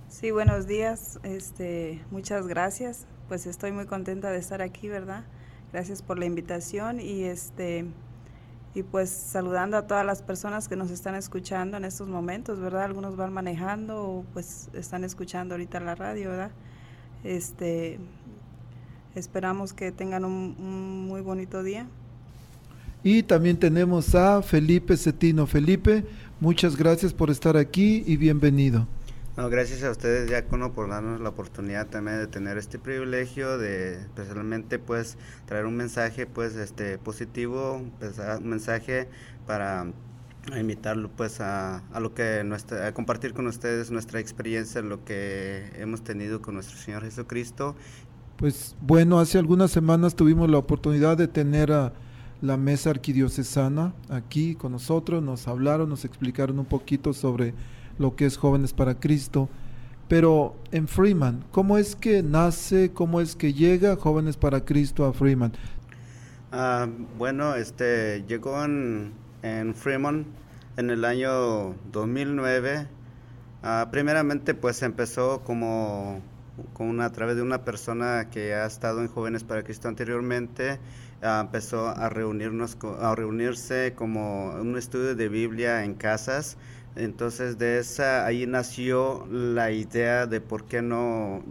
Sí, 0.09 0.31
buenos 0.31 0.67
días. 0.67 1.19
Este, 1.23 2.01
muchas 2.11 2.47
gracias. 2.47 3.07
Pues 3.29 3.47
estoy 3.47 3.73
muy 3.73 3.87
contenta 3.87 4.31
de 4.31 4.39
estar 4.39 4.63
aquí, 4.63 4.89
¿verdad? 4.89 5.25
Gracias 5.73 6.03
por 6.03 6.19
la 6.19 6.27
invitación 6.27 7.01
y 7.01 7.25
este 7.25 7.87
y 8.75 8.83
pues 8.83 9.09
saludando 9.09 9.77
a 9.77 9.87
todas 9.87 10.05
las 10.05 10.23
personas 10.23 10.69
que 10.69 10.75
nos 10.75 10.91
están 10.91 11.15
escuchando 11.15 11.77
en 11.77 11.85
estos 11.85 12.09
momentos, 12.09 12.59
¿verdad? 12.59 12.83
Algunos 12.83 13.17
van 13.17 13.33
manejando 13.33 14.03
o 14.03 14.25
pues 14.33 14.69
están 14.73 15.05
escuchando 15.05 15.55
ahorita 15.55 15.79
la 15.79 15.95
radio, 15.95 16.31
¿verdad? 16.31 16.51
Este 17.23 18.01
esperamos 19.15 19.73
que 19.73 19.93
tengan 19.93 20.25
un, 20.25 20.57
un 20.59 21.07
muy 21.07 21.21
bonito 21.21 21.63
día. 21.63 21.87
Y 23.05 23.23
también 23.23 23.59
tenemos 23.59 24.15
a 24.15 24.43
Felipe 24.43 24.97
Cetino. 24.97 25.47
Felipe, 25.47 26.05
muchas 26.41 26.75
gracias 26.75 27.13
por 27.13 27.31
estar 27.31 27.57
aquí 27.57 28.03
y 28.07 28.17
bienvenido. 28.17 28.89
No, 29.37 29.51
gracias 29.51 29.83
a 29.83 29.91
ustedes, 29.91 30.29
Diácono, 30.29 30.73
por 30.73 30.89
darnos 30.89 31.21
la 31.21 31.31
oportunidad 31.31 31.89
también 31.89 32.19
de 32.19 32.29
tener 32.29 32.57
este 32.57 32.79
privilegio 32.79 33.59
de 33.59 33.95
especialmente 33.95 34.79
pues 34.79 35.19
traer 35.47 35.67
un 35.67 35.77
mensaje 35.77 36.25
pues 36.27 36.55
este 36.55 36.99
positivo, 36.99 37.83
pues, 37.99 38.15
un 38.19 38.49
mensaje 38.49 39.09
para 39.45 39.87
invitarlo 40.57 41.11
pues 41.17 41.41
a, 41.41 41.79
a 41.93 41.99
lo 41.99 42.15
que 42.15 42.45
nuestra, 42.45 42.87
a 42.87 42.95
compartir 42.95 43.35
con 43.35 43.49
ustedes 43.49 43.91
nuestra 43.91 44.21
experiencia, 44.21 44.83
lo 44.83 45.05
que 45.05 45.69
hemos 45.79 46.05
tenido 46.05 46.41
con 46.41 46.55
nuestro 46.55 46.77
Señor 46.77 47.03
Jesucristo. 47.03 47.75
Pues 48.37 48.77
bueno, 48.81 49.19
hace 49.19 49.39
algunas 49.39 49.73
semanas 49.73 50.15
tuvimos 50.15 50.49
la 50.49 50.59
oportunidad 50.59 51.17
de 51.17 51.27
tener 51.27 51.73
a 51.73 51.93
la 52.41 52.57
mesa 52.57 52.91
arquidiocesana 52.91 53.95
aquí 54.11 54.55
con 54.55 54.71
nosotros, 54.71 55.25
nos 55.25 55.49
hablaron, 55.49 55.89
nos 55.89 56.05
explicaron 56.05 56.61
un 56.61 56.67
poquito 56.67 57.13
sobre 57.13 57.53
lo 57.99 58.17
que 58.17 58.27
es 58.27 58.37
Jóvenes 58.37 58.73
para 58.73 58.99
Cristo. 58.99 59.49
Pero 60.09 60.55
en 60.71 60.87
Freeman, 60.87 61.45
¿cómo 61.51 61.79
es 61.79 61.97
que 61.97 62.23
nace, 62.23 62.93
cómo 62.93 63.21
es 63.21 63.37
que 63.37 63.55
llega 63.55 63.97
Jóvenes 63.97 64.37
para 64.37 64.65
Cristo 64.65 65.07
a 65.07 65.13
Freeman? 65.13 65.53
Ah, 66.53 66.87
bueno, 67.19 67.55
este 67.55 68.25
llegó 68.29 68.63
en, 68.65 69.13
en 69.43 69.75
Fremont 69.75 70.27
en 70.77 70.91
el 70.91 71.05
año 71.05 71.75
2009. 71.91 72.87
Ah, 73.63 73.89
primeramente, 73.91 74.55
pues 74.55 74.83
empezó 74.83 75.41
como 75.41 76.21
a 77.01 77.11
través 77.11 77.37
de 77.37 77.43
una 77.43 77.65
persona 77.65 78.29
que 78.31 78.55
ha 78.55 78.67
estado 78.67 79.01
en 79.01 79.09
Jóvenes 79.09 79.45
para 79.45 79.63
Cristo 79.65 79.89
anteriormente, 79.89 80.79
ah, 81.23 81.41
empezó 81.45 81.89
a 81.89 82.09
reunirnos, 82.09 82.77
a 83.01 83.15
reunirse 83.15 83.95
como 83.97 84.51
un 84.51 84.77
estudio 84.77 85.15
de 85.15 85.29
Biblia 85.29 85.85
en 85.85 85.95
casas. 85.95 86.57
Entonces 86.97 87.59
de 87.59 87.79
esa 87.79 88.25
ahí 88.27 88.47
nació 88.47 89.27
la 89.31 89.71
idea 89.71 90.27
de 90.27 90.41
por 90.41 90.65
qué 90.65 90.83
no 90.83 91.43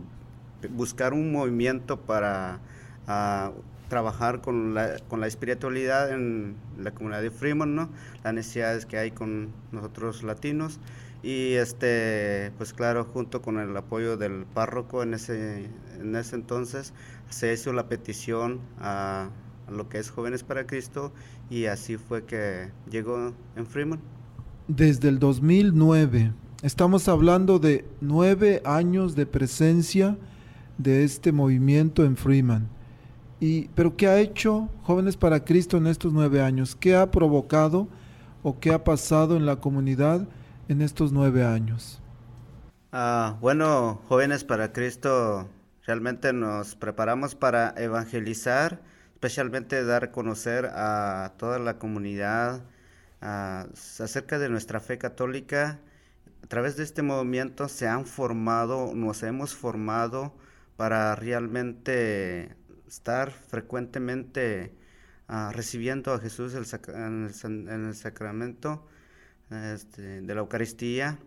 buscar 0.69 1.13
un 1.13 1.31
movimiento 1.31 1.99
para 1.99 2.59
ah, 3.07 3.51
trabajar 3.89 4.41
con 4.41 4.73
la, 4.73 4.99
con 5.07 5.19
la 5.19 5.27
espiritualidad 5.27 6.11
en 6.11 6.55
la 6.77 6.91
comunidad 6.91 7.21
de 7.21 7.31
Fremont, 7.31 7.71
¿no? 7.71 7.89
Las 8.23 8.33
necesidades 8.33 8.85
que 8.85 8.97
hay 8.97 9.11
con 9.11 9.51
nosotros 9.71 10.23
latinos. 10.23 10.79
Y 11.21 11.53
este, 11.53 12.51
pues 12.57 12.73
claro, 12.73 13.05
junto 13.05 13.41
con 13.41 13.59
el 13.59 13.75
apoyo 13.77 14.17
del 14.17 14.45
párroco 14.45 15.03
en 15.03 15.13
ese, 15.13 15.69
en 15.99 16.15
ese 16.15 16.35
entonces, 16.35 16.93
se 17.29 17.53
hizo 17.53 17.71
la 17.71 17.87
petición 17.87 18.59
a, 18.79 19.29
lo 19.69 19.87
que 19.89 19.99
es 19.99 20.09
Jóvenes 20.09 20.43
para 20.43 20.65
Cristo 20.65 21.13
y 21.49 21.65
así 21.65 21.97
fue 21.97 22.25
que 22.25 22.71
llegó 22.89 23.33
en 23.55 23.65
Fremont. 23.65 24.01
Desde 24.69 25.09
el 25.09 25.19
2009. 25.19 26.31
Estamos 26.61 27.09
hablando 27.09 27.59
de 27.59 27.85
nueve 27.99 28.61
años 28.63 29.13
de 29.13 29.25
presencia 29.25 30.17
de 30.77 31.03
este 31.03 31.33
movimiento 31.33 32.05
en 32.05 32.15
Freeman. 32.15 32.69
Y, 33.41 33.67
pero 33.75 33.97
¿qué 33.97 34.07
ha 34.07 34.21
hecho 34.21 34.69
Jóvenes 34.83 35.17
para 35.17 35.43
Cristo 35.43 35.75
en 35.75 35.87
estos 35.87 36.13
nueve 36.13 36.41
años? 36.41 36.77
¿Qué 36.77 36.95
ha 36.95 37.11
provocado 37.11 37.89
o 38.41 38.61
qué 38.61 38.71
ha 38.71 38.85
pasado 38.85 39.35
en 39.35 39.45
la 39.45 39.57
comunidad 39.57 40.29
en 40.69 40.81
estos 40.81 41.11
nueve 41.11 41.43
años? 41.43 42.01
Ah, 42.93 43.35
bueno, 43.41 43.99
jóvenes 44.07 44.45
para 44.45 44.71
Cristo, 44.71 45.49
realmente 45.85 46.31
nos 46.31 46.75
preparamos 46.75 47.35
para 47.35 47.73
evangelizar, 47.75 48.81
especialmente 49.15 49.83
dar 49.83 50.05
a 50.05 50.11
conocer 50.13 50.67
a 50.67 51.33
toda 51.35 51.59
la 51.59 51.79
comunidad 51.79 52.61
acerca 53.23 54.37
de 54.37 54.49
nuestra 54.49 54.79
fe 54.79 54.97
católica. 54.97 55.79
A 56.43 56.47
través 56.47 56.75
de 56.75 56.83
este 56.83 57.01
movimiento 57.01 57.69
se 57.69 57.87
han 57.87 58.05
formado, 58.05 58.93
nos 58.93 59.23
hemos 59.23 59.55
formado 59.55 60.35
para 60.75 61.15
realmente 61.15 62.55
estar 62.87 63.31
frecuentemente 63.31 64.73
ah, 65.27 65.51
recibiendo 65.53 66.13
a 66.13 66.19
Jesús 66.19 66.53
en 66.53 67.29
el 67.69 67.95
sacramento 67.95 68.85
este, 69.49 70.21
de 70.21 70.35
la 70.35 70.41
Eucaristía. 70.41 71.17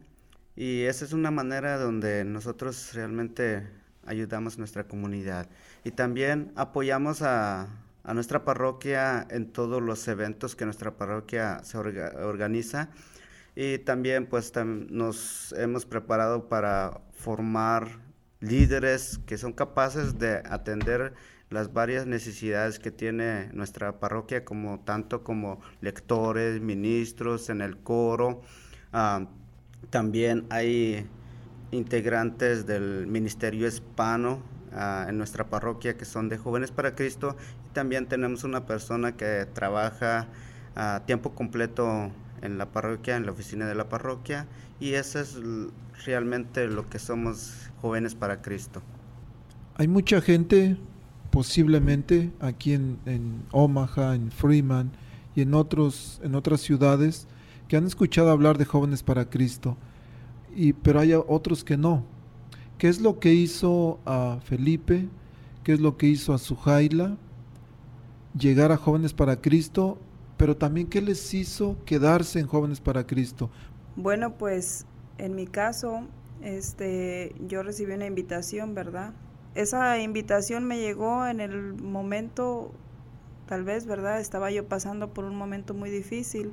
Y 0.54 0.82
esa 0.82 1.04
es 1.04 1.12
una 1.12 1.30
manera 1.30 1.78
donde 1.78 2.24
nosotros 2.24 2.92
realmente 2.94 3.66
ayudamos 4.04 4.56
a 4.56 4.58
nuestra 4.58 4.84
comunidad. 4.84 5.48
Y 5.84 5.92
también 5.92 6.52
apoyamos 6.56 7.22
a, 7.22 7.68
a 8.06 8.14
nuestra 8.14 8.44
parroquia 8.44 9.26
en 9.30 9.52
todos 9.52 9.82
los 9.82 10.06
eventos 10.08 10.54
que 10.56 10.64
nuestra 10.64 10.96
parroquia 10.96 11.62
se 11.64 11.76
orga- 11.76 12.14
organiza. 12.24 12.88
Y 13.56 13.78
también 13.78 14.26
pues 14.26 14.52
nos 14.64 15.52
hemos 15.58 15.86
preparado 15.86 16.48
para 16.48 17.00
formar 17.12 17.98
líderes 18.40 19.18
que 19.26 19.38
son 19.38 19.52
capaces 19.52 20.18
de 20.18 20.42
atender 20.48 21.14
las 21.50 21.72
varias 21.72 22.06
necesidades 22.06 22.78
que 22.78 22.90
tiene 22.90 23.48
nuestra 23.52 23.98
parroquia, 23.98 24.44
como 24.44 24.80
tanto 24.80 25.24
como 25.24 25.60
lectores, 25.80 26.60
ministros 26.60 27.50
en 27.50 27.60
el 27.60 27.76
coro. 27.78 28.42
ah, 28.92 29.26
también 29.90 30.46
hay 30.50 31.06
integrantes 31.70 32.66
del 32.66 33.06
Ministerio 33.06 33.68
Hispano 33.68 34.42
ah, 34.76 35.06
en 35.08 35.18
nuestra 35.18 35.48
parroquia 35.48 35.96
que 35.96 36.04
son 36.04 36.28
de 36.28 36.38
Jóvenes 36.38 36.70
para 36.70 36.94
Cristo. 36.94 37.36
Y 37.68 37.74
también 37.74 38.06
tenemos 38.06 38.44
una 38.44 38.66
persona 38.66 39.16
que 39.16 39.46
trabaja 39.52 40.28
a 40.74 41.02
tiempo 41.06 41.34
completo 41.34 42.10
en 42.42 42.58
la 42.58 42.66
parroquia, 42.66 43.16
en 43.16 43.26
la 43.26 43.32
oficina 43.32 43.66
de 43.66 43.74
la 43.74 43.88
parroquia. 43.88 44.46
Y 44.78 44.92
eso 44.92 45.18
es 45.20 45.38
realmente 46.04 46.66
lo 46.68 46.88
que 46.88 46.98
somos 46.98 47.70
Jóvenes 47.80 48.14
para 48.14 48.42
Cristo. 48.42 48.82
Hay 49.76 49.88
mucha 49.88 50.20
gente, 50.20 50.76
posiblemente 51.30 52.30
aquí 52.40 52.72
en, 52.72 52.98
en 53.06 53.42
Omaha, 53.50 54.14
en 54.14 54.30
Freeman 54.30 54.92
y 55.34 55.42
en, 55.42 55.54
otros, 55.54 56.20
en 56.22 56.34
otras 56.34 56.60
ciudades, 56.60 57.26
que 57.68 57.76
han 57.76 57.86
escuchado 57.86 58.30
hablar 58.30 58.58
de 58.58 58.64
jóvenes 58.64 59.02
para 59.02 59.28
Cristo, 59.28 59.76
y, 60.54 60.72
pero 60.72 61.00
hay 61.00 61.12
otros 61.12 61.64
que 61.64 61.76
no. 61.76 62.04
¿Qué 62.78 62.88
es 62.88 63.00
lo 63.00 63.18
que 63.20 63.32
hizo 63.34 64.00
a 64.04 64.40
Felipe? 64.44 65.08
¿Qué 65.62 65.72
es 65.72 65.80
lo 65.80 65.96
que 65.96 66.06
hizo 66.08 66.34
a 66.34 66.38
Sujaila? 66.38 67.18
Llegar 68.38 68.70
a 68.72 68.76
jóvenes 68.76 69.14
para 69.14 69.40
Cristo, 69.40 69.98
pero 70.36 70.56
también 70.56 70.88
qué 70.88 71.00
les 71.00 71.32
hizo 71.34 71.82
quedarse 71.84 72.38
en 72.38 72.46
jóvenes 72.46 72.80
para 72.80 73.06
Cristo. 73.06 73.50
Bueno, 73.96 74.36
pues 74.38 74.86
en 75.18 75.34
mi 75.34 75.46
caso, 75.46 76.08
este, 76.40 77.34
yo 77.40 77.62
recibí 77.62 77.92
una 77.94 78.06
invitación, 78.06 78.74
¿verdad? 78.74 79.14
Esa 79.54 79.98
invitación 80.00 80.64
me 80.64 80.78
llegó 80.78 81.26
en 81.26 81.40
el 81.40 81.74
momento, 81.74 82.72
tal 83.46 83.64
vez, 83.64 83.86
¿verdad? 83.86 84.20
Estaba 84.20 84.50
yo 84.50 84.68
pasando 84.68 85.14
por 85.14 85.24
un 85.24 85.36
momento 85.36 85.74
muy 85.74 85.90
difícil, 85.90 86.52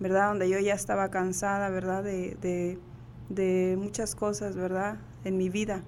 ¿verdad? 0.00 0.28
Donde 0.30 0.48
yo 0.50 0.58
ya 0.60 0.74
estaba 0.74 1.10
cansada, 1.10 1.70
¿verdad? 1.70 2.04
De, 2.04 2.36
de, 2.40 2.80
de 3.28 3.76
muchas 3.78 4.14
cosas, 4.14 4.56
¿verdad? 4.56 4.98
En 5.28 5.36
mi 5.36 5.50
vida, 5.50 5.82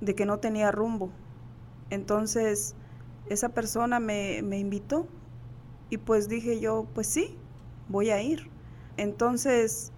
de 0.00 0.14
que 0.14 0.24
no 0.24 0.38
tenía 0.38 0.72
rumbo. 0.72 1.10
Entonces, 1.90 2.74
esa 3.28 3.50
persona 3.50 4.00
me, 4.00 4.40
me 4.42 4.58
invitó 4.58 5.06
y 5.90 5.98
pues 5.98 6.26
dije 6.26 6.58
yo, 6.58 6.86
pues 6.94 7.06
sí, 7.06 7.36
voy 7.88 8.08
a 8.08 8.22
ir. 8.22 8.50
Entonces, 8.96 9.92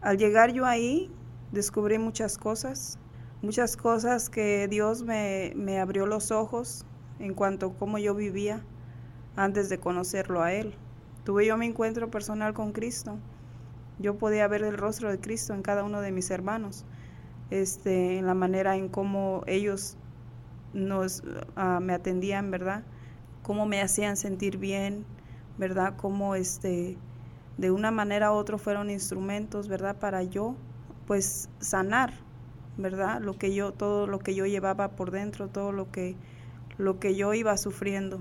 al 0.00 0.18
llegar 0.18 0.52
yo 0.52 0.66
ahí, 0.66 1.12
descubrí 1.52 1.96
muchas 1.98 2.38
cosas, 2.38 2.98
muchas 3.40 3.76
cosas 3.76 4.28
que 4.28 4.66
Dios 4.66 5.04
me, 5.04 5.52
me 5.54 5.78
abrió 5.78 6.06
los 6.06 6.32
ojos 6.32 6.84
en 7.20 7.34
cuanto 7.34 7.66
a 7.66 7.74
cómo 7.74 7.98
yo 7.98 8.16
vivía 8.16 8.64
antes 9.36 9.68
de 9.68 9.78
conocerlo 9.78 10.42
a 10.42 10.52
Él. 10.52 10.74
Tuve 11.22 11.46
yo 11.46 11.56
mi 11.56 11.66
encuentro 11.66 12.10
personal 12.10 12.52
con 12.52 12.72
Cristo. 12.72 13.16
Yo 14.00 14.18
podía 14.18 14.48
ver 14.48 14.64
el 14.64 14.76
rostro 14.76 15.08
de 15.08 15.20
Cristo 15.20 15.54
en 15.54 15.62
cada 15.62 15.84
uno 15.84 16.00
de 16.00 16.10
mis 16.10 16.32
hermanos, 16.32 16.84
este, 17.50 18.18
en 18.18 18.26
la 18.26 18.34
manera 18.34 18.76
en 18.76 18.88
cómo 18.88 19.42
ellos 19.46 19.96
nos, 20.72 21.22
ah, 21.56 21.80
me 21.80 21.94
atendían, 21.94 22.50
¿verdad? 22.50 22.82
Cómo 23.42 23.66
me 23.66 23.80
hacían 23.80 24.16
sentir 24.16 24.58
bien, 24.58 25.04
¿verdad? 25.56 25.94
Cómo 25.96 26.34
este, 26.34 26.96
de 27.56 27.70
una 27.70 27.90
manera 27.90 28.32
u 28.32 28.34
otra 28.34 28.58
fueron 28.58 28.90
instrumentos, 28.90 29.68
¿verdad? 29.68 29.96
Para 29.96 30.22
yo, 30.22 30.54
pues, 31.06 31.48
sanar, 31.58 32.12
¿verdad? 32.76 33.20
Lo 33.20 33.38
que 33.38 33.54
yo, 33.54 33.72
todo 33.72 34.06
lo 34.06 34.18
que 34.18 34.34
yo 34.34 34.46
llevaba 34.46 34.88
por 34.92 35.10
dentro, 35.10 35.48
todo 35.48 35.72
lo 35.72 35.90
que, 35.90 36.16
lo 36.76 36.98
que 37.00 37.14
yo 37.16 37.34
iba 37.34 37.56
sufriendo. 37.56 38.20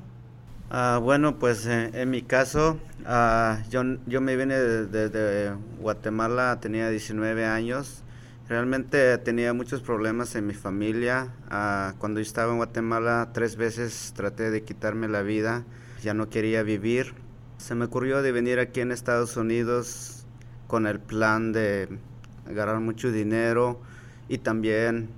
Ah, 0.69 0.99
bueno, 1.01 1.39
pues 1.39 1.65
eh, 1.65 1.91
en 1.93 2.09
mi 2.09 2.21
caso, 2.21 2.77
ah, 3.05 3.59
yo, 3.69 3.83
yo 4.05 4.19
me 4.19 4.35
vine 4.35 4.55
desde 4.55 5.09
de, 5.09 5.55
Guatemala, 5.79 6.59
tenía 6.59 6.89
19 6.89 7.45
años. 7.45 8.03
Realmente 8.49 9.17
tenía 9.17 9.53
muchos 9.53 9.81
problemas 9.81 10.35
en 10.35 10.47
mi 10.47 10.53
familia. 10.53 11.33
Ah, 11.49 11.95
cuando 11.97 12.21
estaba 12.21 12.51
en 12.51 12.57
Guatemala, 12.57 13.31
tres 13.33 13.57
veces 13.57 14.13
traté 14.15 14.51
de 14.51 14.63
quitarme 14.63 15.07
la 15.07 15.21
vida. 15.21 15.65
Ya 16.01 16.13
no 16.13 16.29
quería 16.29 16.63
vivir. 16.63 17.13
Se 17.57 17.75
me 17.75 17.85
ocurrió 17.85 18.21
de 18.21 18.31
venir 18.31 18.59
aquí 18.59 18.79
en 18.79 18.91
Estados 18.91 19.35
Unidos 19.35 20.25
con 20.67 20.87
el 20.87 20.99
plan 20.99 21.51
de 21.51 21.89
ganar 22.49 22.79
mucho 22.79 23.11
dinero 23.11 23.81
y 24.29 24.37
también 24.37 25.09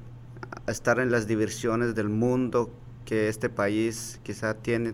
estar 0.68 1.00
en 1.00 1.12
las 1.12 1.28
diversiones 1.28 1.93
del 1.93 2.10
mundo 2.10 2.72
que 3.06 3.28
este 3.28 3.49
país 3.49 4.20
quizá 4.24 4.56
tiene 4.56 4.93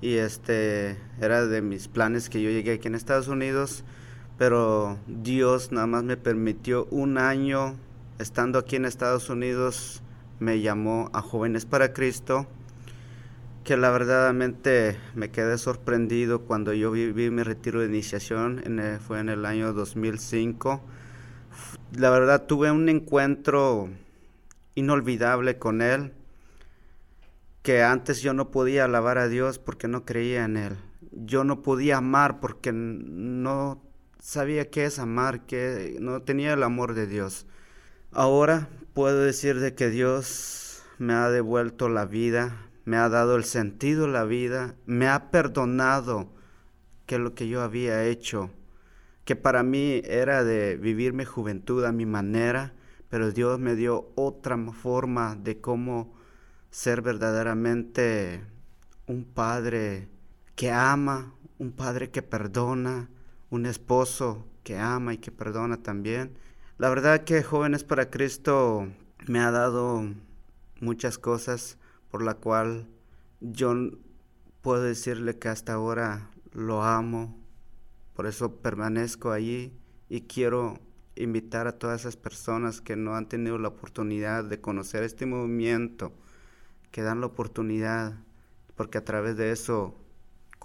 y 0.00 0.16
este 0.16 0.96
era 1.20 1.46
de 1.46 1.62
mis 1.62 1.88
planes 1.88 2.28
que 2.28 2.42
yo 2.42 2.50
llegué 2.50 2.74
aquí 2.74 2.88
en 2.88 2.94
Estados 2.94 3.28
Unidos, 3.28 3.84
pero 4.38 4.98
Dios 5.06 5.72
nada 5.72 5.86
más 5.86 6.04
me 6.04 6.16
permitió 6.16 6.86
un 6.90 7.18
año 7.18 7.76
estando 8.18 8.58
aquí 8.58 8.76
en 8.76 8.84
Estados 8.84 9.30
Unidos, 9.30 10.02
me 10.38 10.60
llamó 10.60 11.10
a 11.12 11.22
Jóvenes 11.22 11.64
para 11.66 11.92
Cristo, 11.92 12.46
que 13.64 13.76
la 13.76 13.90
verdaderamente 13.90 14.96
me 15.14 15.30
quedé 15.30 15.58
sorprendido 15.58 16.42
cuando 16.42 16.72
yo 16.72 16.90
viví 16.90 17.30
mi 17.30 17.42
retiro 17.42 17.80
de 17.80 17.86
iniciación, 17.86 18.62
fue 19.06 19.20
en 19.20 19.28
el 19.28 19.44
año 19.44 19.72
2005. 19.72 20.80
La 21.92 22.10
verdad 22.10 22.46
tuve 22.46 22.70
un 22.70 22.88
encuentro 22.88 23.88
inolvidable 24.74 25.58
con 25.58 25.82
él 25.82 26.12
que 27.66 27.82
antes 27.82 28.22
yo 28.22 28.32
no 28.32 28.52
podía 28.52 28.84
alabar 28.84 29.18
a 29.18 29.26
Dios 29.26 29.58
porque 29.58 29.88
no 29.88 30.04
creía 30.04 30.44
en 30.44 30.56
Él. 30.56 30.76
Yo 31.10 31.42
no 31.42 31.62
podía 31.62 31.96
amar 31.96 32.38
porque 32.38 32.70
no 32.72 33.82
sabía 34.18 34.70
qué 34.70 34.86
es 34.86 34.98
amar, 34.98 35.46
que 35.46 35.96
no 36.00 36.22
tenía 36.22 36.54
el 36.54 36.62
amor 36.62 36.94
de 36.94 37.06
Dios. 37.06 37.46
ahora 38.12 38.68
puedo 38.94 39.22
decir 39.22 39.60
de 39.60 39.74
que 39.74 39.90
Dios 39.90 40.82
me 40.98 41.12
ha 41.12 41.28
devuelto 41.28 41.88
la 41.88 42.06
vida, 42.06 42.56
me 42.84 42.96
ha 42.96 43.08
dado 43.08 43.36
el 43.36 43.44
sentido 43.44 44.06
de 44.06 44.12
la 44.12 44.24
vida, 44.24 44.74
me 44.86 45.08
ha 45.08 45.30
perdonado 45.30 46.32
que 47.04 47.18
lo 47.18 47.34
que 47.34 47.48
yo 47.48 47.62
había 47.62 48.04
hecho, 48.04 48.50
que 49.24 49.36
para 49.36 49.62
mí 49.62 50.02
era 50.04 50.44
de 50.44 50.76
vivir 50.76 51.12
mi 51.12 51.24
juventud 51.24 51.84
a 51.84 51.92
mi 51.92 52.06
manera, 52.06 52.74
pero 53.08 53.32
Dios 53.32 53.58
me 53.58 53.74
dio 53.74 54.12
otra 54.14 54.56
forma 54.72 55.36
de 55.36 55.60
cómo 55.60 56.14
ser 56.70 57.02
verdaderamente 57.02 58.42
un 59.06 59.24
padre 59.24 60.08
que 60.54 60.70
ama, 60.70 61.34
un 61.58 61.72
padre 61.72 62.10
que 62.10 62.22
perdona, 62.22 63.08
un 63.50 63.66
esposo 63.66 64.46
que 64.64 64.78
ama 64.78 65.14
y 65.14 65.18
que 65.18 65.30
perdona 65.30 65.82
también. 65.82 66.38
La 66.78 66.88
verdad 66.88 67.24
que 67.24 67.42
Jóvenes 67.42 67.84
para 67.84 68.10
Cristo 68.10 68.88
me 69.26 69.40
ha 69.40 69.50
dado 69.50 70.04
muchas 70.80 71.18
cosas 71.18 71.78
por 72.10 72.22
la 72.22 72.34
cual 72.34 72.86
yo 73.40 73.74
puedo 74.62 74.82
decirle 74.82 75.38
que 75.38 75.48
hasta 75.48 75.74
ahora 75.74 76.30
lo 76.52 76.82
amo, 76.82 77.38
por 78.14 78.26
eso 78.26 78.56
permanezco 78.56 79.30
allí 79.30 79.72
y 80.08 80.22
quiero 80.22 80.78
invitar 81.16 81.66
a 81.66 81.78
todas 81.78 82.00
esas 82.00 82.16
personas 82.16 82.80
que 82.80 82.96
no 82.96 83.14
han 83.14 83.28
tenido 83.28 83.58
la 83.58 83.68
oportunidad 83.68 84.44
de 84.44 84.60
conocer 84.60 85.02
este 85.02 85.26
movimiento, 85.26 86.12
que 86.90 87.02
dan 87.02 87.20
la 87.20 87.26
oportunidad, 87.26 88.14
porque 88.74 88.98
a 88.98 89.04
través 89.04 89.36
de 89.36 89.50
eso 89.50 89.94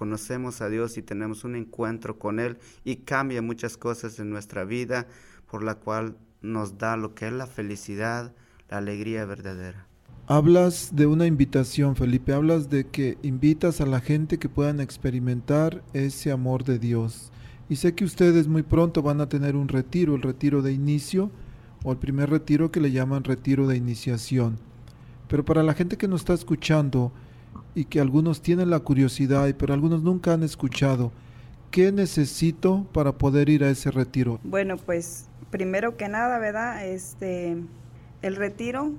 conocemos 0.01 0.61
a 0.61 0.69
Dios 0.69 0.97
y 0.97 1.03
tenemos 1.03 1.43
un 1.43 1.55
encuentro 1.55 2.17
con 2.17 2.39
Él 2.39 2.57
y 2.83 2.95
cambia 2.95 3.43
muchas 3.43 3.77
cosas 3.77 4.17
en 4.17 4.31
nuestra 4.31 4.63
vida, 4.63 5.05
por 5.45 5.63
la 5.63 5.75
cual 5.75 6.17
nos 6.41 6.79
da 6.79 6.97
lo 6.97 7.13
que 7.13 7.27
es 7.27 7.31
la 7.31 7.45
felicidad, 7.45 8.33
la 8.67 8.77
alegría 8.77 9.25
verdadera. 9.25 9.85
Hablas 10.25 10.95
de 10.95 11.05
una 11.05 11.27
invitación, 11.27 11.95
Felipe, 11.95 12.33
hablas 12.33 12.67
de 12.67 12.87
que 12.87 13.19
invitas 13.21 13.79
a 13.79 13.85
la 13.85 13.99
gente 13.99 14.39
que 14.39 14.49
puedan 14.49 14.79
experimentar 14.79 15.83
ese 15.93 16.31
amor 16.31 16.63
de 16.63 16.79
Dios. 16.79 17.31
Y 17.69 17.75
sé 17.75 17.93
que 17.93 18.03
ustedes 18.03 18.47
muy 18.47 18.63
pronto 18.63 19.03
van 19.03 19.21
a 19.21 19.29
tener 19.29 19.55
un 19.55 19.67
retiro, 19.67 20.15
el 20.15 20.23
retiro 20.23 20.63
de 20.63 20.73
inicio 20.73 21.29
o 21.83 21.91
el 21.91 21.99
primer 21.99 22.31
retiro 22.31 22.71
que 22.71 22.81
le 22.81 22.91
llaman 22.91 23.23
retiro 23.23 23.67
de 23.67 23.77
iniciación. 23.77 24.57
Pero 25.27 25.45
para 25.45 25.61
la 25.61 25.75
gente 25.75 25.95
que 25.95 26.07
nos 26.07 26.21
está 26.21 26.33
escuchando 26.33 27.11
y 27.75 27.85
que 27.85 27.99
algunos 27.99 28.41
tienen 28.41 28.69
la 28.69 28.79
curiosidad, 28.79 29.53
pero 29.57 29.73
algunos 29.73 30.03
nunca 30.03 30.33
han 30.33 30.43
escuchado, 30.43 31.11
¿qué 31.71 31.91
necesito 31.91 32.85
para 32.91 33.13
poder 33.13 33.49
ir 33.49 33.63
a 33.63 33.69
ese 33.69 33.91
retiro? 33.91 34.39
Bueno, 34.43 34.77
pues 34.77 35.27
primero 35.49 35.97
que 35.97 36.09
nada, 36.09 36.39
¿verdad? 36.39 36.85
Este, 36.85 37.57
el 38.21 38.35
retiro 38.35 38.91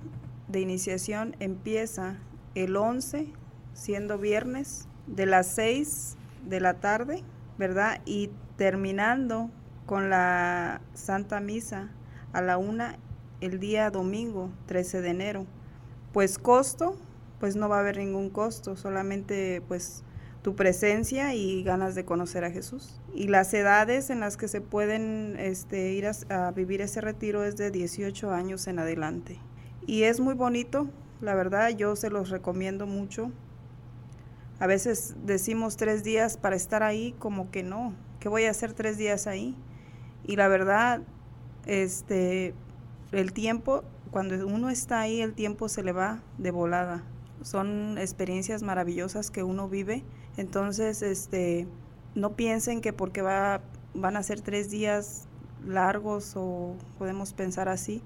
de 0.48 0.60
iniciación 0.60 1.36
empieza 1.40 2.16
el 2.54 2.76
11, 2.76 3.26
siendo 3.74 4.18
viernes, 4.18 4.88
de 5.06 5.26
las 5.26 5.48
6 5.54 6.16
de 6.48 6.60
la 6.60 6.74
tarde, 6.74 7.22
¿verdad? 7.58 8.00
Y 8.04 8.30
terminando 8.56 9.50
con 9.86 10.10
la 10.10 10.80
Santa 10.94 11.40
Misa 11.40 11.90
a 12.32 12.40
la 12.40 12.58
una 12.58 12.96
el 13.40 13.58
día 13.58 13.90
domingo 13.90 14.50
13 14.66 15.00
de 15.00 15.10
enero. 15.10 15.46
Pues 16.12 16.38
costo, 16.38 16.96
pues 17.42 17.56
no 17.56 17.68
va 17.68 17.78
a 17.78 17.80
haber 17.80 17.96
ningún 17.96 18.30
costo, 18.30 18.76
solamente 18.76 19.64
pues 19.66 20.04
tu 20.42 20.54
presencia 20.54 21.34
y 21.34 21.64
ganas 21.64 21.96
de 21.96 22.04
conocer 22.04 22.44
a 22.44 22.52
Jesús. 22.52 23.00
Y 23.12 23.26
las 23.26 23.52
edades 23.52 24.10
en 24.10 24.20
las 24.20 24.36
que 24.36 24.46
se 24.46 24.60
pueden 24.60 25.34
este, 25.40 25.90
ir 25.90 26.06
a, 26.06 26.52
vivir 26.52 26.80
ese 26.82 27.00
retiro 27.00 27.42
es 27.42 27.56
de 27.56 27.72
18 27.72 28.30
años 28.30 28.68
en 28.68 28.78
adelante. 28.78 29.40
Y 29.88 30.04
es 30.04 30.20
muy 30.20 30.34
bonito, 30.34 30.88
la 31.20 31.34
verdad, 31.34 31.70
yo 31.70 31.96
se 31.96 32.10
los 32.10 32.30
recomiendo 32.30 32.86
mucho. 32.86 33.32
A 34.60 34.68
veces 34.68 35.16
decimos 35.24 35.76
tres 35.76 36.04
días 36.04 36.36
para 36.36 36.54
estar 36.54 36.84
ahí, 36.84 37.12
como 37.18 37.50
que 37.50 37.64
no, 37.64 37.92
que 38.20 38.28
voy 38.28 38.44
a 38.44 38.50
hacer 38.50 38.72
tres 38.72 38.98
días 38.98 39.26
ahí. 39.26 39.56
Y 40.22 40.36
la 40.36 40.46
verdad, 40.46 41.00
este, 41.66 42.54
el 43.10 43.32
tiempo, 43.32 43.82
cuando 44.12 44.46
uno 44.46 44.70
está 44.70 45.00
ahí, 45.00 45.20
el 45.20 45.34
tiempo 45.34 45.68
se 45.68 45.82
le 45.82 45.90
va 45.90 46.22
de 46.38 46.52
volada. 46.52 47.02
Son 47.42 47.98
experiencias 47.98 48.62
maravillosas 48.62 49.30
que 49.30 49.42
uno 49.42 49.68
vive. 49.68 50.04
Entonces, 50.36 51.02
este, 51.02 51.66
no 52.14 52.34
piensen 52.34 52.80
que 52.80 52.92
porque 52.92 53.22
va, 53.22 53.60
van 53.94 54.16
a 54.16 54.22
ser 54.22 54.40
tres 54.40 54.70
días 54.70 55.26
largos 55.66 56.32
o 56.36 56.74
podemos 56.98 57.32
pensar 57.32 57.68
así, 57.68 58.02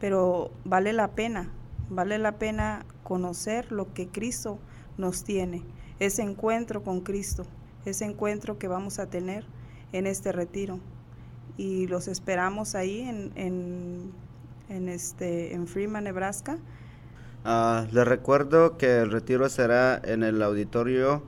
pero 0.00 0.50
vale 0.64 0.92
la 0.92 1.12
pena, 1.12 1.50
vale 1.88 2.18
la 2.18 2.32
pena 2.38 2.84
conocer 3.02 3.70
lo 3.72 3.92
que 3.92 4.08
Cristo 4.08 4.58
nos 4.98 5.24
tiene, 5.24 5.62
ese 6.00 6.22
encuentro 6.22 6.82
con 6.82 7.00
Cristo, 7.00 7.46
ese 7.84 8.04
encuentro 8.04 8.58
que 8.58 8.68
vamos 8.68 8.98
a 8.98 9.06
tener 9.06 9.46
en 9.92 10.06
este 10.06 10.32
retiro. 10.32 10.80
Y 11.56 11.86
los 11.86 12.08
esperamos 12.08 12.74
ahí 12.74 13.00
en, 13.00 13.32
en, 14.68 14.88
este, 14.88 15.54
en 15.54 15.66
Freeman, 15.66 16.04
Nebraska. 16.04 16.58
Ah, 17.48 17.86
les 17.92 18.04
recuerdo 18.04 18.76
que 18.76 19.02
el 19.02 19.12
retiro 19.12 19.48
será 19.48 20.02
en 20.04 20.24
el 20.24 20.42
auditorio 20.42 21.22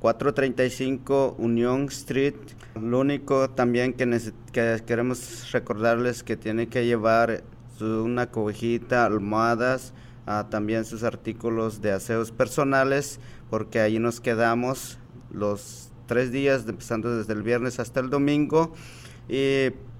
435 0.00 1.36
Union 1.38 1.84
Street. 1.84 2.34
Lo 2.78 3.00
único 3.00 3.48
también 3.48 3.94
que, 3.94 4.82
queremos 4.86 5.50
recordarles 5.52 6.22
que 6.22 6.36
tiene 6.36 6.68
que 6.68 6.84
llevar 6.84 7.44
una 7.80 8.30
cobijita, 8.30 9.06
almohadas, 9.06 9.94
ah, 10.26 10.48
también 10.50 10.84
sus 10.84 11.02
artículos 11.02 11.80
de 11.80 11.92
aseos 11.92 12.30
personales, 12.30 13.18
porque 13.48 13.80
ahí 13.80 13.98
nos 13.98 14.20
quedamos 14.20 14.98
los 15.32 15.88
tres 16.06 16.30
días, 16.30 16.68
empezando 16.68 17.16
desde 17.16 17.32
el 17.32 17.42
viernes 17.42 17.80
hasta 17.80 18.00
el 18.00 18.10
domingo. 18.10 18.74